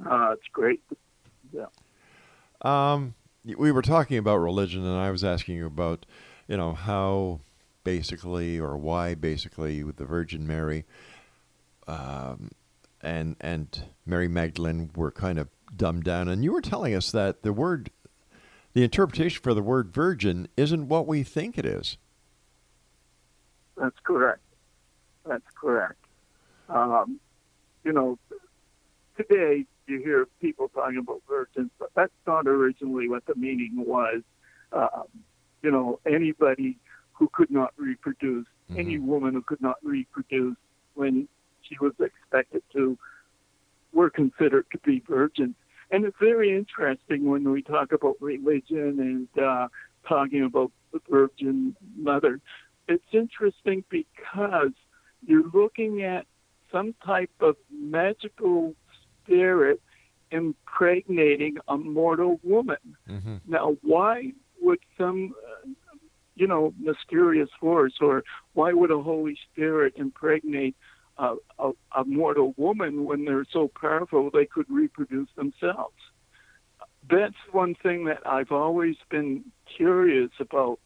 Uh, 0.04 0.32
it's 0.32 0.48
great. 0.52 0.82
Yeah. 1.52 1.66
Um, 2.62 3.14
we 3.44 3.72
were 3.72 3.82
talking 3.82 4.18
about 4.18 4.36
religion, 4.36 4.84
and 4.84 4.96
I 4.96 5.10
was 5.10 5.22
asking 5.22 5.56
you 5.56 5.66
about, 5.66 6.06
you 6.48 6.56
know, 6.56 6.72
how 6.72 7.40
basically 7.82 8.58
or 8.58 8.76
why 8.76 9.14
basically 9.14 9.84
with 9.84 9.96
the 9.96 10.06
Virgin 10.06 10.46
Mary 10.46 10.84
um, 11.86 12.50
and 13.02 13.36
and 13.40 13.84
Mary 14.06 14.28
Magdalene 14.28 14.90
were 14.96 15.10
kind 15.10 15.38
of 15.38 15.48
dumbed 15.76 16.04
down, 16.04 16.28
and 16.28 16.42
you 16.42 16.52
were 16.52 16.62
telling 16.62 16.94
us 16.94 17.10
that 17.12 17.42
the 17.42 17.52
word, 17.52 17.90
the 18.72 18.82
interpretation 18.82 19.42
for 19.42 19.54
the 19.54 19.62
word 19.62 19.92
virgin 19.92 20.48
isn't 20.56 20.88
what 20.88 21.06
we 21.06 21.22
think 21.22 21.58
it 21.58 21.66
is. 21.66 21.98
That's 23.76 23.98
correct. 24.04 24.40
That's 25.26 25.44
correct. 25.54 25.98
Um, 26.68 27.20
you 27.82 27.92
know, 27.92 28.18
today 29.16 29.66
you 29.86 30.00
hear 30.00 30.26
people 30.40 30.68
talking 30.68 30.98
about 30.98 31.22
virgins, 31.28 31.70
but 31.78 31.90
that's 31.94 32.12
not 32.26 32.46
originally 32.46 33.08
what 33.08 33.24
the 33.26 33.34
meaning 33.34 33.72
was. 33.76 34.22
Um, 34.72 35.08
you 35.62 35.70
know, 35.70 36.00
anybody 36.06 36.78
who 37.12 37.28
could 37.32 37.50
not 37.50 37.72
reproduce, 37.76 38.46
any 38.76 38.98
woman 38.98 39.34
who 39.34 39.42
could 39.42 39.62
not 39.62 39.76
reproduce 39.82 40.56
when 40.94 41.28
she 41.62 41.76
was 41.80 41.92
expected 42.00 42.62
to, 42.72 42.98
were 43.92 44.10
considered 44.10 44.66
to 44.72 44.78
be 44.78 45.02
virgins. 45.08 45.54
And 45.90 46.04
it's 46.04 46.16
very 46.18 46.54
interesting 46.54 47.24
when 47.24 47.50
we 47.50 47.62
talk 47.62 47.92
about 47.92 48.16
religion 48.20 48.98
and 49.36 49.42
uh, 49.42 49.68
talking 50.08 50.42
about 50.42 50.72
the 50.92 51.00
Virgin 51.08 51.76
Mother. 51.96 52.40
It's 52.88 53.04
interesting 53.12 53.84
because 53.88 54.72
you're 55.26 55.48
looking 55.52 56.02
at 56.02 56.26
some 56.72 56.94
type 57.04 57.30
of 57.40 57.56
magical 57.70 58.74
spirit 59.24 59.80
impregnating 60.30 61.56
a 61.68 61.76
mortal 61.76 62.40
woman. 62.42 62.96
Mm-hmm. 63.08 63.36
Now, 63.46 63.76
why 63.82 64.32
would 64.60 64.80
some, 64.98 65.34
uh, 65.46 65.68
you 66.34 66.46
know, 66.46 66.74
mysterious 66.78 67.48
force, 67.60 67.94
or 68.00 68.24
why 68.54 68.72
would 68.72 68.90
a 68.90 69.00
Holy 69.00 69.38
Spirit 69.52 69.94
impregnate 69.96 70.74
a, 71.18 71.36
a, 71.58 71.70
a 71.96 72.04
mortal 72.04 72.54
woman 72.56 73.04
when 73.04 73.24
they're 73.24 73.46
so 73.52 73.70
powerful 73.80 74.30
they 74.30 74.46
could 74.46 74.68
reproduce 74.68 75.28
themselves? 75.36 75.94
That's 77.08 77.34
one 77.52 77.74
thing 77.82 78.06
that 78.06 78.26
I've 78.26 78.50
always 78.50 78.96
been 79.10 79.44
curious 79.76 80.30
about. 80.40 80.80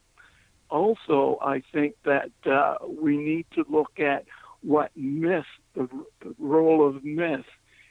Also, 0.68 1.38
I 1.40 1.62
think 1.72 1.94
that 2.04 2.32
uh, 2.44 2.74
we 2.86 3.16
need 3.16 3.46
to 3.54 3.64
look 3.70 3.98
at 3.98 4.26
what 4.60 4.90
myth, 4.96 5.44
the, 5.74 5.88
the 6.20 6.34
role 6.38 6.86
of 6.86 7.04
myth 7.04 7.46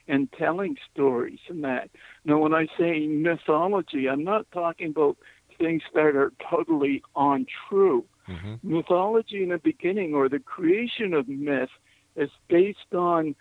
and 0.08 0.32
telling 0.32 0.76
stories 0.92 1.38
and 1.48 1.62
that. 1.64 1.90
Now, 2.24 2.38
when 2.38 2.54
I 2.54 2.66
say 2.78 3.06
mythology, 3.06 4.08
I'm 4.08 4.24
not 4.24 4.50
talking 4.52 4.88
about 4.88 5.18
things 5.58 5.82
that 5.94 6.16
are 6.16 6.32
totally 6.50 7.02
untrue. 7.14 8.04
Mm-hmm. 8.28 8.54
Mythology 8.62 9.42
in 9.42 9.50
the 9.50 9.58
beginning, 9.58 10.14
or 10.14 10.28
the 10.28 10.38
creation 10.38 11.14
of 11.14 11.28
myth, 11.28 11.70
is 12.16 12.30
based 12.48 12.94
on 12.94 13.34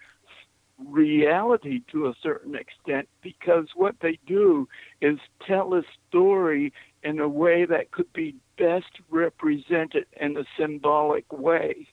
reality 0.78 1.82
to 1.92 2.08
a 2.08 2.14
certain 2.22 2.56
extent 2.56 3.08
because 3.24 3.68
what 3.76 3.96
they 4.02 4.20
do 4.28 4.68
is 5.02 5.18
tell 5.46 5.74
a 5.74 5.82
story 6.08 6.72
in 7.04 7.20
a 7.20 7.28
way 7.28 7.66
that 7.66 7.92
could 7.92 8.12
be 8.14 8.36
best 8.58 8.92
represented 9.10 10.06
in 10.20 10.38
a 10.38 10.44
symbolic 10.60 11.32
way. 11.32 11.88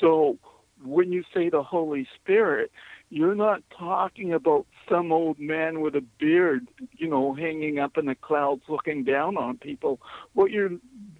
So 0.00 0.38
when 0.84 1.12
you 1.12 1.24
say 1.34 1.48
the 1.48 1.62
Holy 1.62 2.06
Spirit, 2.14 2.70
you're 3.14 3.36
not 3.36 3.62
talking 3.70 4.32
about 4.32 4.66
some 4.88 5.12
old 5.12 5.38
man 5.38 5.80
with 5.80 5.94
a 5.94 6.04
beard, 6.18 6.66
you 6.96 7.08
know, 7.08 7.32
hanging 7.32 7.78
up 7.78 7.96
in 7.96 8.06
the 8.06 8.16
clouds 8.16 8.62
looking 8.68 9.04
down 9.04 9.36
on 9.36 9.56
people. 9.56 10.00
What 10.32 10.50
you're 10.50 10.70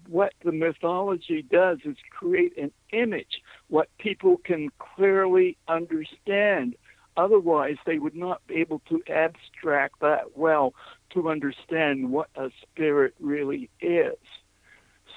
what 0.09 0.33
the 0.43 0.51
mythology 0.51 1.41
does 1.41 1.77
is 1.85 1.95
create 2.09 2.57
an 2.57 2.71
image, 2.91 3.41
what 3.69 3.87
people 3.97 4.35
can 4.43 4.71
clearly 4.77 5.57
understand. 5.69 6.75
Otherwise, 7.15 7.77
they 7.85 7.97
would 7.97 8.15
not 8.15 8.45
be 8.45 8.55
able 8.55 8.81
to 8.89 9.01
abstract 9.07 10.01
that 10.01 10.37
well 10.37 10.73
to 11.11 11.29
understand 11.29 12.11
what 12.11 12.27
a 12.35 12.49
spirit 12.61 13.15
really 13.21 13.69
is. 13.79 14.17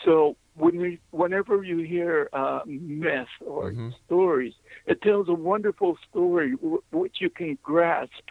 So, 0.05 0.37
when 0.59 0.77
we, 0.79 1.01
whenever 1.11 1.63
you 1.63 1.79
hear 1.79 2.29
uh, 2.33 2.61
myth 2.67 3.29
or 3.45 3.73
Mhm. 3.73 3.95
stories, 4.05 4.55
it 4.87 5.01
tells 5.03 5.29
a 5.29 5.33
wonderful 5.35 5.97
story 6.09 6.53
w- 6.57 6.83
which 6.91 7.21
you 7.21 7.31
can 7.31 7.59
grasp. 7.63 8.25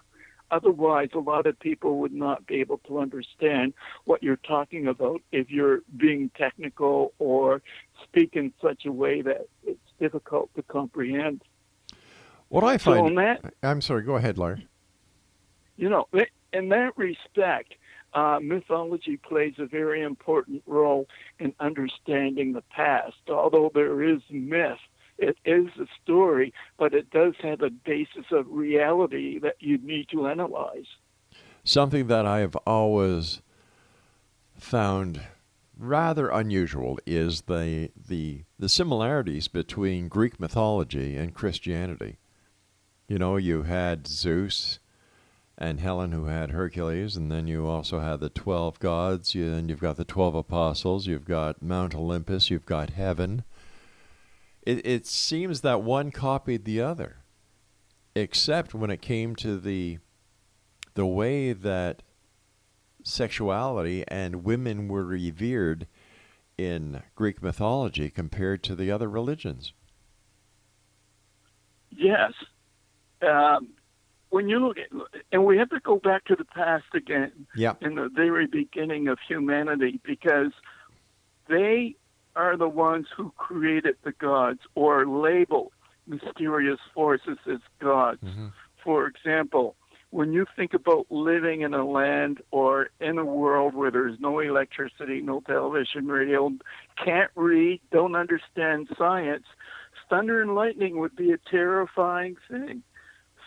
Otherwise, 0.50 1.10
a 1.14 1.20
lot 1.20 1.46
of 1.46 1.60
people 1.60 1.98
would 2.00 2.14
not 2.14 2.46
be 2.48 2.56
able 2.56 2.78
to 2.88 3.00
understand 3.00 3.74
what 4.06 4.24
you're 4.24 4.38
talking 4.48 4.88
about 4.88 5.22
if 5.32 5.50
you're 5.50 5.82
being 5.98 6.30
technical 6.38 7.14
or 7.20 7.62
speak 8.04 8.36
in 8.36 8.54
such 8.62 8.86
a 8.86 8.92
way 8.92 9.22
that 9.22 9.48
it's 9.66 9.92
difficult 10.00 10.50
to 10.56 10.64
comprehend. 10.64 11.42
What 12.50 12.64
I 12.64 12.78
So, 12.78 12.94
find. 12.94 13.08
in 13.10 13.16
that, 13.16 13.54
I'm 13.62 13.82
sorry. 13.82 14.04
Go 14.04 14.16
ahead, 14.16 14.38
Larry. 14.38 14.68
you 15.76 15.90
know, 15.90 16.08
in 16.54 16.70
that 16.70 16.98
respect, 16.98 17.74
uh, 18.18 18.40
mythology 18.42 19.16
plays 19.16 19.54
a 19.60 19.68
very 19.68 20.02
important 20.02 20.64
role 20.66 21.06
in 21.38 21.54
understanding 21.60 22.52
the 22.52 22.64
past. 22.64 23.18
Although 23.30 23.70
there 23.72 24.02
is 24.02 24.22
myth, 24.32 24.80
it 25.20 25.38
is 25.46 25.68
a 25.80 25.86
story, 26.02 26.52
but 26.80 26.96
it 26.96 27.12
does 27.12 27.36
have 27.44 27.62
a 27.62 27.70
basis 27.70 28.26
of 28.32 28.48
reality 28.50 29.38
that 29.40 29.58
you 29.60 29.78
need 29.78 30.08
to 30.10 30.26
analyze. 30.26 30.88
Something 31.64 32.08
that 32.08 32.26
I 32.26 32.40
have 32.40 32.56
always 32.66 33.44
found 34.58 35.22
rather 35.78 36.30
unusual 36.30 36.98
is 37.06 37.42
the 37.42 37.92
the 38.08 38.46
the 38.58 38.70
similarities 38.70 39.48
between 39.48 40.08
Greek 40.08 40.40
mythology 40.40 41.16
and 41.16 41.36
Christianity. 41.36 42.18
You 43.08 43.20
know, 43.20 43.38
you 43.38 43.64
had 43.64 44.08
Zeus 44.08 44.80
and 45.58 45.80
Helen 45.80 46.12
who 46.12 46.26
had 46.26 46.52
Hercules, 46.52 47.16
and 47.16 47.32
then 47.32 47.48
you 47.48 47.66
also 47.66 48.00
had 48.00 48.20
the 48.20 48.30
twelve 48.30 48.80
gods, 48.80 49.34
you, 49.34 49.52
and 49.52 49.70
you've 49.70 49.80
got 49.80 49.98
the 49.98 50.06
twelve 50.06 50.36
apostles, 50.36 51.08
you've 51.08 51.26
got 51.26 51.62
Mount 51.62 51.96
Olympus, 51.96 52.50
you've 52.50 52.66
got 52.66 52.92
heaven. 52.92 53.44
It, 54.62 54.86
it 54.86 55.08
seems 55.08 55.62
that 55.62 55.82
one 55.82 56.12
copied 56.12 56.66
the 56.66 56.82
other, 56.82 57.18
except 58.16 58.74
when 58.74 58.92
it 58.92 59.02
came 59.02 59.36
to 59.38 59.58
the 59.58 60.00
the 60.94 61.06
way 61.06 61.54
that 61.54 62.04
sexuality 63.04 64.04
and 64.08 64.44
women 64.44 64.88
were 64.88 65.06
revered 65.06 65.88
in 66.58 67.02
Greek 67.16 67.42
mythology 67.42 68.10
compared 68.10 68.64
to 68.64 68.76
the 68.76 68.92
other 68.92 69.08
religions. 69.08 69.74
Yes. 71.96 72.34
Um, 73.22 73.70
when 74.30 74.50
you 74.50 74.60
look 74.60 74.78
at, 74.78 74.88
and 75.32 75.46
we 75.46 75.58
have 75.58 75.70
to 75.70 75.80
go 75.80 75.98
back 75.98 76.26
to 76.26 76.36
the 76.36 76.46
past 76.46 76.86
again, 76.94 77.48
Yeah. 77.56 77.74
in 77.82 77.96
the 77.96 78.10
very 78.10 78.48
beginning 78.48 79.08
of 79.08 79.20
humanity, 79.28 80.00
because 80.04 80.52
they 81.48 81.96
are 82.36 82.58
the 82.58 82.68
ones 82.70 83.08
who 83.16 83.32
created 83.38 83.96
the 84.04 84.12
gods 84.12 84.60
or 84.76 85.06
label 85.06 85.72
mysterious 86.06 86.80
forces 86.94 87.38
as 87.50 87.60
gods. 87.80 88.22
Mm-hmm. 88.24 88.48
For 88.84 89.08
example, 89.08 89.76
when 90.12 90.32
you 90.32 90.46
think 90.56 90.74
about 90.74 91.08
living 91.10 91.62
in 91.62 91.74
a 91.74 91.86
land 91.86 92.42
or 92.52 92.90
in 93.02 93.18
a 93.18 93.26
world 93.26 93.74
where 93.74 93.92
there's 93.92 94.20
no 94.20 94.40
electricity, 94.40 95.22
no 95.22 95.42
television, 95.42 96.08
radio, 96.08 96.52
can't 97.04 97.32
read, 97.36 97.82
don't 97.92 98.16
understand 98.16 98.88
science, 98.98 99.46
thunder 100.10 100.42
and 100.42 100.56
lightning 100.56 101.00
would 101.00 101.16
be 101.16 101.32
a 101.32 101.38
terrifying 101.38 102.38
thing. 102.50 102.84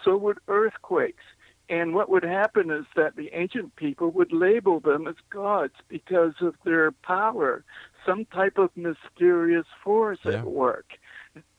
So 0.04 0.16
would 0.16 0.38
earthquakes. 0.48 1.24
And 1.68 1.94
what 1.94 2.08
would 2.08 2.24
happen 2.24 2.70
is 2.70 2.84
that 2.96 3.14
the 3.14 3.30
ancient 3.32 3.76
people 3.76 4.10
would 4.10 4.32
label 4.32 4.80
them 4.80 5.06
as 5.06 5.14
gods 5.30 5.74
because 5.88 6.34
of 6.40 6.56
their 6.64 6.90
power, 6.90 7.62
some 8.04 8.24
type 8.24 8.58
of 8.58 8.70
mysterious 8.76 9.66
force 9.84 10.18
Yeah. 10.24 10.38
at 10.38 10.44
work. 10.46 10.86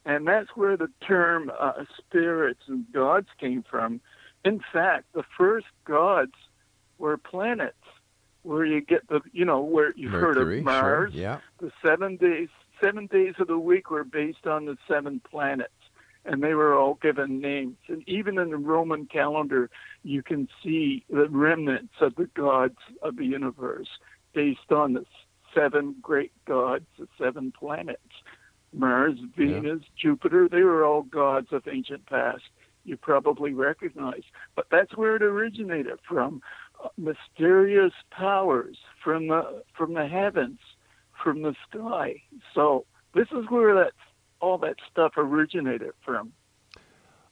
And 0.04 0.26
that's 0.28 0.50
where 0.54 0.76
the 0.76 0.90
term 1.00 1.50
uh, 1.58 1.84
spirits 1.96 2.60
and 2.66 2.84
gods 2.92 3.28
came 3.38 3.62
from. 3.62 4.00
In 4.44 4.60
fact, 4.72 5.06
the 5.14 5.22
first 5.38 5.66
gods 5.84 6.34
were 6.98 7.16
planets, 7.16 7.76
where 8.42 8.64
you 8.66 8.80
get 8.82 9.08
the, 9.08 9.20
you 9.32 9.44
know, 9.44 9.60
where 9.62 9.92
you've 9.96 10.12
heard 10.12 10.36
of 10.36 10.48
Mars. 10.64 11.12
sure. 11.12 11.20
Yeah. 11.20 11.38
The 11.60 11.70
seven 11.84 12.16
days, 12.16 12.48
seven 12.82 13.06
days 13.06 13.34
of 13.38 13.46
the 13.46 13.58
week 13.58 13.90
were 13.90 14.04
based 14.04 14.46
on 14.46 14.66
the 14.66 14.76
seven 14.88 15.20
planets, 15.20 15.72
and 16.24 16.42
they 16.42 16.54
were 16.54 16.76
all 16.76 16.98
given 17.02 17.40
names. 17.40 17.76
And 17.88 18.02
even 18.08 18.38
in 18.38 18.50
the 18.50 18.56
Roman 18.56 19.06
calendar, 19.06 19.70
you 20.02 20.22
can 20.22 20.48
see 20.62 21.04
the 21.10 21.28
remnants 21.28 21.94
of 22.00 22.14
the 22.14 22.26
gods 22.34 22.78
of 23.02 23.16
the 23.16 23.24
universe 23.24 23.88
based 24.34 24.70
on 24.70 24.94
the 24.94 25.04
seven 25.54 25.96
great 26.00 26.32
gods, 26.46 26.86
the 26.98 27.08
seven 27.18 27.52
planets. 27.52 28.00
Mars, 28.72 29.18
Venus, 29.36 29.82
Jupiter, 30.00 30.48
they 30.48 30.62
were 30.62 30.84
all 30.84 31.02
gods 31.02 31.48
of 31.52 31.68
ancient 31.68 32.06
past. 32.06 32.42
You 32.84 32.96
probably 32.96 33.52
recognize. 33.52 34.22
But 34.56 34.66
that's 34.70 34.96
where 34.96 35.16
it 35.16 35.22
originated 35.22 35.98
from. 36.08 36.40
Uh, 36.82 36.88
mysterious 36.96 37.92
powers 38.10 38.78
from 39.04 39.28
the 39.28 39.62
from 39.76 39.94
the 39.94 40.06
heavens, 40.06 40.58
from 41.22 41.42
the 41.42 41.54
sky. 41.68 42.22
So 42.54 42.86
this 43.14 43.28
is 43.30 43.44
where 43.50 43.74
that 43.74 43.92
all 44.42 44.58
that 44.58 44.76
stuff 44.90 45.12
originated 45.16 45.92
from. 46.04 46.32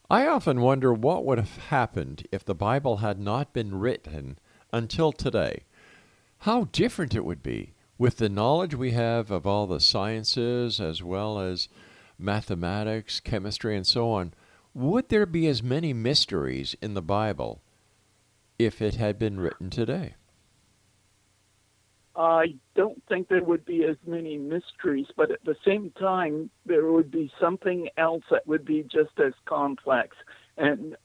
I 0.08 0.26
often 0.26 0.60
wonder 0.60 0.92
what 0.94 1.24
would 1.26 1.38
have 1.38 1.56
happened 1.68 2.26
if 2.32 2.44
the 2.44 2.54
Bible 2.54 2.98
had 2.98 3.18
not 3.18 3.52
been 3.52 3.78
written 3.78 4.38
until 4.72 5.12
today. 5.12 5.64
How 6.38 6.64
different 6.72 7.14
it 7.14 7.24
would 7.24 7.42
be 7.42 7.74
with 7.98 8.16
the 8.16 8.30
knowledge 8.30 8.74
we 8.74 8.92
have 8.92 9.30
of 9.30 9.46
all 9.46 9.66
the 9.66 9.80
sciences 9.80 10.80
as 10.80 11.02
well 11.02 11.38
as 11.38 11.68
mathematics, 12.18 13.20
chemistry, 13.20 13.76
and 13.76 13.86
so 13.86 14.10
on. 14.10 14.32
Would 14.72 15.08
there 15.08 15.26
be 15.26 15.46
as 15.48 15.62
many 15.62 15.92
mysteries 15.92 16.74
in 16.80 16.94
the 16.94 17.02
Bible 17.02 17.60
if 18.58 18.80
it 18.80 18.94
had 18.94 19.18
been 19.18 19.38
written 19.38 19.68
today? 19.68 20.14
I 22.20 22.54
don't 22.74 23.02
think 23.08 23.28
there 23.28 23.42
would 23.42 23.64
be 23.64 23.84
as 23.84 23.96
many 24.06 24.36
mysteries, 24.36 25.06
but 25.16 25.30
at 25.30 25.42
the 25.46 25.56
same 25.64 25.90
time, 25.98 26.50
there 26.66 26.92
would 26.92 27.10
be 27.10 27.32
something 27.40 27.88
else 27.96 28.24
that 28.30 28.46
would 28.46 28.62
be 28.62 28.82
just 28.82 29.18
as 29.24 29.32
complex. 29.46 30.14
And, 30.58 30.96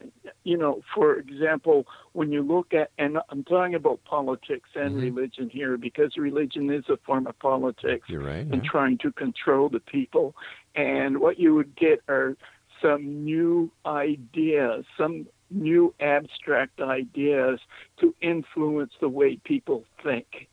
you 0.43 0.57
know, 0.57 0.82
for 0.93 1.16
example, 1.16 1.88
when 2.11 2.34
you 2.34 2.41
look 2.41 2.74
at, 2.74 2.91
and 2.97 3.18
I'm 3.30 3.45
talking 3.45 3.76
about 3.76 4.03
politics 4.03 4.70
and 4.76 4.95
Mhm. 4.95 5.03
religion 5.03 5.49
here 5.49 5.78
because 5.78 6.18
religion 6.18 6.70
is 6.70 6.89
a 6.89 6.97
form 6.97 7.28
of 7.28 7.39
politics 7.39 8.09
You're 8.09 8.20
right. 8.20 8.45
and 8.51 8.61
yeah. 8.61 8.70
trying 8.70 8.97
to 8.97 9.13
control 9.13 9.70
the 9.70 9.80
people. 9.80 10.36
And 10.76 11.20
what 11.20 11.39
you 11.39 11.55
would 11.55 11.74
get 11.78 12.01
are 12.09 12.36
some 12.82 13.24
new 13.24 13.72
ideas, 13.86 14.86
some 14.97 15.28
new 15.49 15.93
abstract 16.01 16.82
ideas 16.82 17.61
to 18.01 18.13
influence 18.20 18.93
the 18.99 19.07
way 19.07 19.38
people 19.38 19.86
think. 20.03 20.49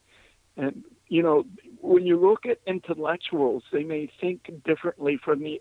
And, 0.56 0.84
you 1.08 1.22
know, 1.22 1.44
when 1.80 2.06
you 2.06 2.18
look 2.18 2.46
at 2.46 2.58
intellectuals, 2.66 3.64
they 3.72 3.84
may 3.84 4.10
think 4.20 4.50
differently 4.64 5.18
from 5.22 5.40
the 5.40 5.60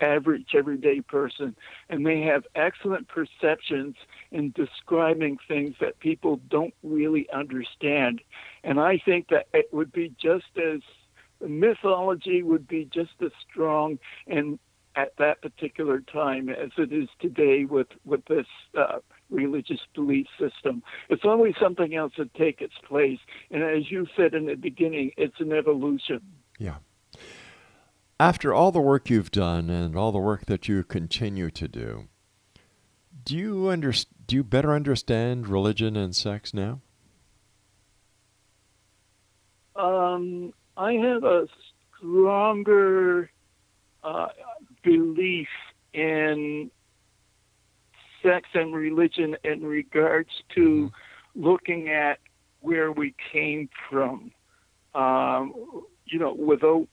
average 0.00 0.54
everyday 0.54 1.00
person, 1.00 1.54
and 1.88 2.06
they 2.06 2.22
have 2.22 2.44
excellent 2.54 3.06
perceptions 3.08 3.96
in 4.30 4.52
describing 4.52 5.38
things 5.46 5.74
that 5.80 5.98
people 6.00 6.40
don't 6.48 6.74
really 6.82 7.28
understand. 7.30 8.20
And 8.64 8.80
I 8.80 8.98
think 9.04 9.28
that 9.28 9.48
it 9.52 9.68
would 9.72 9.92
be 9.92 10.14
just 10.20 10.56
as 10.56 10.80
mythology 11.46 12.42
would 12.42 12.66
be 12.66 12.88
just 12.92 13.12
as 13.22 13.30
strong 13.50 13.98
and 14.26 14.58
at 14.96 15.16
that 15.18 15.40
particular 15.40 16.00
time 16.00 16.48
as 16.48 16.70
it 16.76 16.92
is 16.92 17.08
today 17.20 17.64
with 17.64 17.86
with 18.04 18.24
this 18.26 18.46
uh, 18.76 18.98
religious 19.30 19.80
belief 19.94 20.26
system. 20.38 20.82
It's 21.08 21.24
always 21.24 21.54
something 21.60 21.94
else 21.94 22.12
that 22.18 22.34
takes 22.34 22.62
its 22.62 22.74
place, 22.86 23.18
and 23.50 23.62
as 23.62 23.90
you 23.90 24.06
said 24.16 24.34
in 24.34 24.46
the 24.46 24.54
beginning, 24.54 25.12
it's 25.16 25.38
an 25.40 25.52
evolution. 25.52 26.20
Yeah. 26.58 26.76
After 28.18 28.52
all 28.52 28.70
the 28.70 28.80
work 28.80 29.08
you've 29.08 29.30
done 29.30 29.70
and 29.70 29.96
all 29.96 30.12
the 30.12 30.18
work 30.18 30.44
that 30.46 30.68
you 30.68 30.84
continue 30.84 31.50
to 31.50 31.68
do, 31.68 32.08
do 33.24 33.36
you 33.36 33.70
under, 33.70 33.92
do 34.26 34.36
you 34.36 34.44
better 34.44 34.74
understand 34.74 35.48
religion 35.48 35.96
and 35.96 36.14
sex 36.14 36.52
now? 36.52 36.80
Um, 39.76 40.52
I 40.76 40.92
have 40.94 41.24
a 41.24 41.46
stronger 41.96 43.30
uh, 44.04 44.28
belief 44.82 45.48
in 45.92 46.70
sex 48.22 48.48
and 48.54 48.74
religion 48.74 49.36
in 49.44 49.62
regards 49.62 50.30
to 50.54 50.90
looking 51.34 51.88
at 51.88 52.18
where 52.60 52.92
we 52.92 53.14
came 53.32 53.68
from. 53.88 54.32
Um, 54.94 55.54
you 56.04 56.18
know, 56.18 56.34
without 56.34 56.88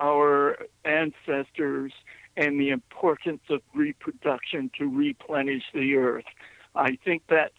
our 0.00 0.58
ancestors 0.84 1.92
and 2.36 2.58
the 2.58 2.70
importance 2.70 3.42
of 3.50 3.60
reproduction 3.74 4.70
to 4.78 4.88
replenish 4.88 5.62
the 5.72 5.94
earth. 5.96 6.24
I 6.74 6.98
think 7.04 7.22
that's 7.28 7.54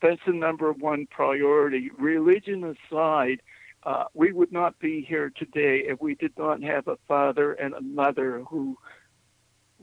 that's 0.00 0.20
the 0.26 0.32
number 0.32 0.72
one 0.72 1.06
priority. 1.06 1.90
Religion 1.98 2.76
aside, 2.90 3.42
uh, 3.82 4.04
we 4.14 4.32
would 4.32 4.52
not 4.52 4.78
be 4.78 5.04
here 5.08 5.32
today 5.36 5.82
if 5.86 6.00
we 6.00 6.14
did 6.14 6.32
not 6.38 6.62
have 6.62 6.86
a 6.86 6.96
father 7.08 7.52
and 7.52 7.74
a 7.74 7.80
mother 7.80 8.42
who 8.48 8.76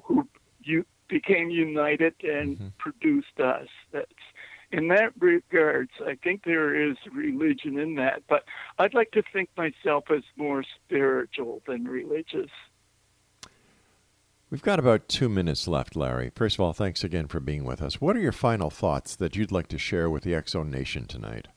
who 0.04 0.28
you 0.62 0.86
became 1.08 1.50
united 1.50 2.16
and 2.24 2.58
mm-hmm. 2.58 2.68
produced 2.78 3.40
us. 3.40 3.68
That's 3.92 4.12
in 4.72 4.88
that 4.90 5.14
regards, 5.20 5.92
I 6.06 6.16
think 6.24 6.44
there 6.44 6.90
is 6.90 6.98
religion 7.14 7.78
in 7.78 7.96
that, 7.96 8.24
but 8.28 8.44
I'd 8.78 8.94
like 8.94 9.12
to 9.12 9.24
think 9.32 9.50
myself 9.56 10.06
as 10.10 10.24
more 10.36 10.64
spiritual 10.64 11.62
than 11.68 11.86
religious. 11.86 12.50
We've 14.50 14.62
got 14.62 14.80
about 14.80 15.08
two 15.08 15.30
minutes 15.30 15.68
left, 15.68 15.96
Larry. 15.96 16.32
First 16.36 16.58
of 16.58 16.62
all, 16.62 16.74
thanks 16.74 17.04
again 17.04 17.28
for 17.28 17.40
being 17.40 17.64
with 17.64 17.82
us. 17.82 18.00
What 18.00 18.16
are 18.16 18.22
your 18.22 18.32
final 18.32 18.70
thoughts 18.70 19.16
that 19.16 19.36
you'd 19.36 19.52
like 19.52 19.68
to 19.70 19.78
share 19.78 20.10
with 20.10 20.24
the 20.24 20.42
Zone 20.48 20.70
Nation 20.70 21.06
tonight? 21.06 21.48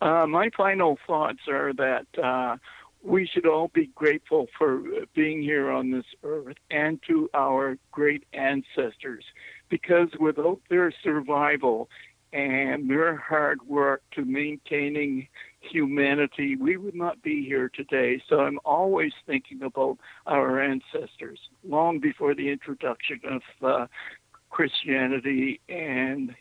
Uh, 0.00 0.26
my 0.26 0.50
final 0.54 0.98
thoughts 1.06 1.40
are 1.48 1.72
that 1.74 2.06
uh, 2.22 2.56
we 3.06 3.26
should 3.26 3.46
all 3.46 3.68
be 3.72 3.86
grateful 3.94 4.48
for 4.58 4.82
being 5.14 5.40
here 5.40 5.70
on 5.70 5.90
this 5.90 6.04
earth 6.24 6.56
and 6.70 7.00
to 7.06 7.30
our 7.34 7.78
great 7.92 8.24
ancestors 8.32 9.24
because 9.68 10.08
without 10.18 10.60
their 10.68 10.92
survival 11.02 11.88
and 12.32 12.90
their 12.90 13.16
hard 13.16 13.62
work 13.68 14.02
to 14.12 14.24
maintaining 14.24 15.28
humanity, 15.60 16.56
we 16.56 16.76
would 16.76 16.94
not 16.94 17.22
be 17.22 17.44
here 17.44 17.70
today. 17.72 18.20
So 18.28 18.40
I'm 18.40 18.58
always 18.64 19.12
thinking 19.26 19.62
about 19.62 19.98
our 20.26 20.60
ancestors 20.60 21.38
long 21.66 22.00
before 22.00 22.34
the 22.34 22.50
introduction 22.50 23.20
of 23.24 23.42
uh, 23.62 23.86
Christianity 24.50 25.60
and 25.68 26.34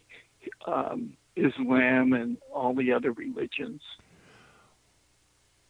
um, 0.66 1.14
Islam 1.36 2.14
and 2.14 2.38
all 2.52 2.74
the 2.74 2.92
other 2.92 3.12
religions. 3.12 3.82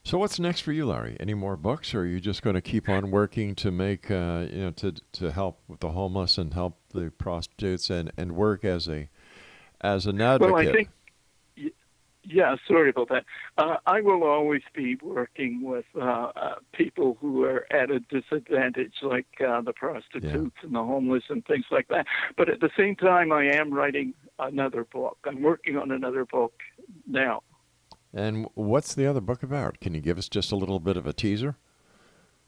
So 0.06 0.20
what's 0.20 0.40
next 0.40 0.60
for 0.60 0.72
you, 0.72 0.86
Larry? 0.86 1.18
Any 1.20 1.34
more 1.34 1.58
books, 1.58 1.96
or 1.96 2.02
are 2.02 2.06
you 2.06 2.20
just 2.20 2.44
going 2.44 2.54
to 2.54 2.62
keep 2.62 2.88
on 2.88 3.10
working 3.10 3.56
to 3.56 3.72
make, 3.72 4.12
uh, 4.12 4.46
you 4.52 4.66
know, 4.66 4.72
to 4.78 4.94
to 5.14 5.32
help 5.32 5.62
with 5.68 5.80
the 5.80 5.90
homeless 5.90 6.38
and 6.38 6.54
help 6.54 6.78
the 6.94 7.12
prostitutes 7.18 7.90
and, 7.90 8.12
and 8.16 8.36
work 8.36 8.64
as 8.64 8.88
a 8.88 9.10
as 9.82 10.06
an 10.06 10.22
advocate? 10.22 10.54
Well, 10.54 10.62
I 10.62 10.72
think, 10.72 10.90
yeah, 12.24 12.56
sorry 12.68 12.92
about 12.92 13.10
that. 13.10 13.26
Uh, 13.58 13.78
I 13.88 14.02
will 14.02 14.24
always 14.24 14.62
be 14.76 14.96
working 15.02 15.64
with 15.64 15.86
uh, 16.00 16.32
uh, 16.36 16.56
people 16.72 17.18
who 17.20 17.44
are 17.44 17.66
at 17.74 17.90
a 17.90 18.00
disadvantage, 18.00 18.94
like 19.02 19.26
uh, 19.42 19.62
the 19.62 19.74
prostitutes 19.74 20.24
yeah. 20.24 20.66
and 20.66 20.76
the 20.76 20.84
homeless 20.84 21.24
and 21.30 21.44
things 21.48 21.66
like 21.72 21.88
that. 21.88 22.06
But 22.38 22.50
at 22.50 22.60
the 22.60 22.70
same 22.78 22.96
time, 22.96 23.32
I 23.32 23.46
am 23.46 23.74
writing 23.74 24.14
another 24.38 24.84
book. 24.84 25.18
I'm 25.26 25.42
working 25.42 25.78
on 25.78 25.90
another 25.90 26.26
book 26.26 26.54
now. 27.08 27.42
And 28.16 28.48
what's 28.54 28.96
the 28.96 29.06
other 29.06 29.20
book 29.20 29.44
about? 29.44 29.82
Can 29.82 29.94
you 29.94 30.00
give 30.00 30.18
us 30.18 30.30
just 30.30 30.54
a 30.54 30.56
little 30.56 30.80
bit 30.80 30.96
of 30.96 31.06
a 31.06 31.12
teaser? 31.12 31.58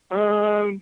Um, 0.10 0.82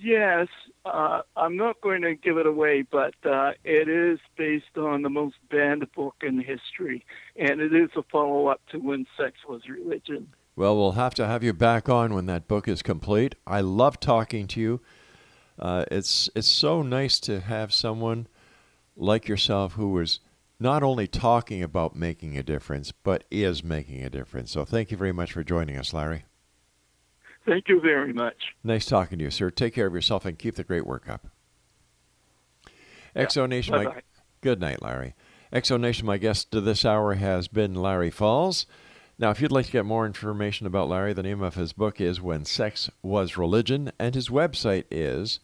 yes. 0.00 0.48
Uh, 0.84 1.22
I'm 1.36 1.56
not 1.56 1.80
going 1.80 2.02
to 2.02 2.16
give 2.16 2.36
it 2.36 2.46
away, 2.46 2.82
but 2.82 3.14
uh, 3.24 3.52
it 3.62 3.88
is 3.88 4.18
based 4.36 4.76
on 4.76 5.02
the 5.02 5.08
most 5.08 5.36
banned 5.48 5.86
book 5.94 6.16
in 6.22 6.40
history, 6.40 7.06
and 7.36 7.60
it 7.60 7.72
is 7.72 7.90
a 7.96 8.02
follow 8.10 8.48
up 8.48 8.60
to 8.72 8.78
When 8.78 9.06
Sex 9.16 9.36
Was 9.48 9.62
Religion. 9.68 10.26
Well, 10.56 10.76
we'll 10.76 10.92
have 10.92 11.14
to 11.14 11.26
have 11.26 11.44
you 11.44 11.52
back 11.52 11.88
on 11.88 12.12
when 12.12 12.26
that 12.26 12.48
book 12.48 12.66
is 12.66 12.82
complete. 12.82 13.36
I 13.46 13.60
love 13.60 14.00
talking 14.00 14.48
to 14.48 14.60
you. 14.60 14.80
Uh, 15.58 15.84
it's 15.90 16.28
it's 16.34 16.48
so 16.48 16.82
nice 16.82 17.20
to 17.20 17.40
have 17.40 17.72
someone 17.72 18.26
like 18.96 19.28
yourself 19.28 19.74
who 19.74 19.96
is 20.00 20.18
not 20.62 20.82
only 20.82 21.06
talking 21.06 21.62
about 21.62 21.96
making 21.96 22.38
a 22.38 22.42
difference, 22.42 22.92
but 22.92 23.24
is 23.30 23.64
making 23.64 24.04
a 24.04 24.10
difference. 24.10 24.52
So 24.52 24.64
thank 24.64 24.90
you 24.90 24.96
very 24.96 25.12
much 25.12 25.32
for 25.32 25.44
joining 25.44 25.76
us, 25.76 25.92
Larry. 25.92 26.24
Thank 27.44 27.68
you 27.68 27.80
very 27.80 28.12
much. 28.12 28.36
Nice 28.62 28.86
talking 28.86 29.18
to 29.18 29.24
you, 29.24 29.30
sir. 29.30 29.50
Take 29.50 29.74
care 29.74 29.88
of 29.88 29.94
yourself 29.94 30.24
and 30.24 30.38
keep 30.38 30.54
the 30.54 30.62
great 30.62 30.86
work 30.86 31.08
up. 31.08 31.26
Yeah. 33.14 33.22
X 33.22 33.34
Zone 33.34 33.50
Nation, 33.50 33.74
my, 33.74 34.00
good 34.40 34.60
night, 34.60 34.80
Larry. 34.80 35.14
X 35.52 35.68
Zone 35.68 35.82
Nation, 35.82 36.06
my 36.06 36.18
guest 36.18 36.52
to 36.52 36.60
this 36.60 36.84
hour 36.84 37.14
has 37.14 37.48
been 37.48 37.74
Larry 37.74 38.10
Falls. 38.10 38.66
Now, 39.18 39.30
if 39.30 39.40
you'd 39.40 39.50
like 39.52 39.66
to 39.66 39.72
get 39.72 39.84
more 39.84 40.06
information 40.06 40.66
about 40.66 40.88
Larry, 40.88 41.12
the 41.12 41.22
name 41.22 41.42
of 41.42 41.56
his 41.56 41.72
book 41.72 42.00
is 42.00 42.22
When 42.22 42.44
Sex 42.44 42.90
Was 43.02 43.36
Religion, 43.36 43.92
and 43.98 44.14
his 44.14 44.28
website 44.28 44.84
is 44.90 45.40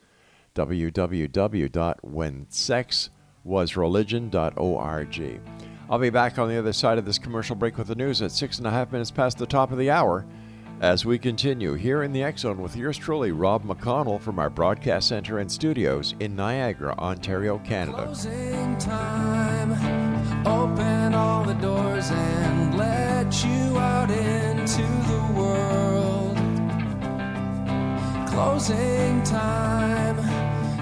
www.whensex.com 0.55 3.18
wasreligion.org. 3.49 5.41
I'll 5.91 5.99
be 5.99 6.11
back 6.11 6.39
on 6.39 6.49
the 6.49 6.59
other 6.59 6.75
side 6.75 6.99
of 6.99 7.07
this 7.07 7.19
commercial 7.19 7.57
break 7.57 7.79
with 7.79 7.87
the 7.87 7.95
news 7.95 8.21
at 8.21 8.31
six 8.31 8.59
and 8.59 8.67
a 8.67 8.71
half 8.71 8.93
minutes 8.93 9.11
past 9.11 9.39
the 9.39 9.47
top 9.47 9.73
of 9.73 9.79
the 9.79 9.91
hour 9.91 10.27
as 10.81 11.05
we 11.05 11.19
continue 11.19 11.75
here 11.75 12.05
in 12.05 12.13
the 12.13 12.33
Zone 12.37 12.63
with 12.63 12.77
yours 12.77 12.97
truly, 12.97 13.33
Rob 13.33 13.65
McConnell, 13.65 14.21
from 14.21 14.39
our 14.39 14.49
broadcast 14.51 15.09
center 15.09 15.39
and 15.39 15.51
studios 15.51 16.15
in 16.21 16.37
Niagara, 16.37 16.95
Ontario, 16.99 17.59
Canada. 17.59 18.05
Closing 18.05 18.79
time. 18.79 19.73
Open 20.47 21.15
all 21.15 21.45
the 21.45 21.55
doors 21.55 22.11
and 22.11 22.79
let 22.79 23.45
you 23.45 23.77
out 23.79 24.11
into 24.11 24.83
the 24.83 25.33
world. 25.35 26.37
Closing 28.29 29.23
time 29.25 30.38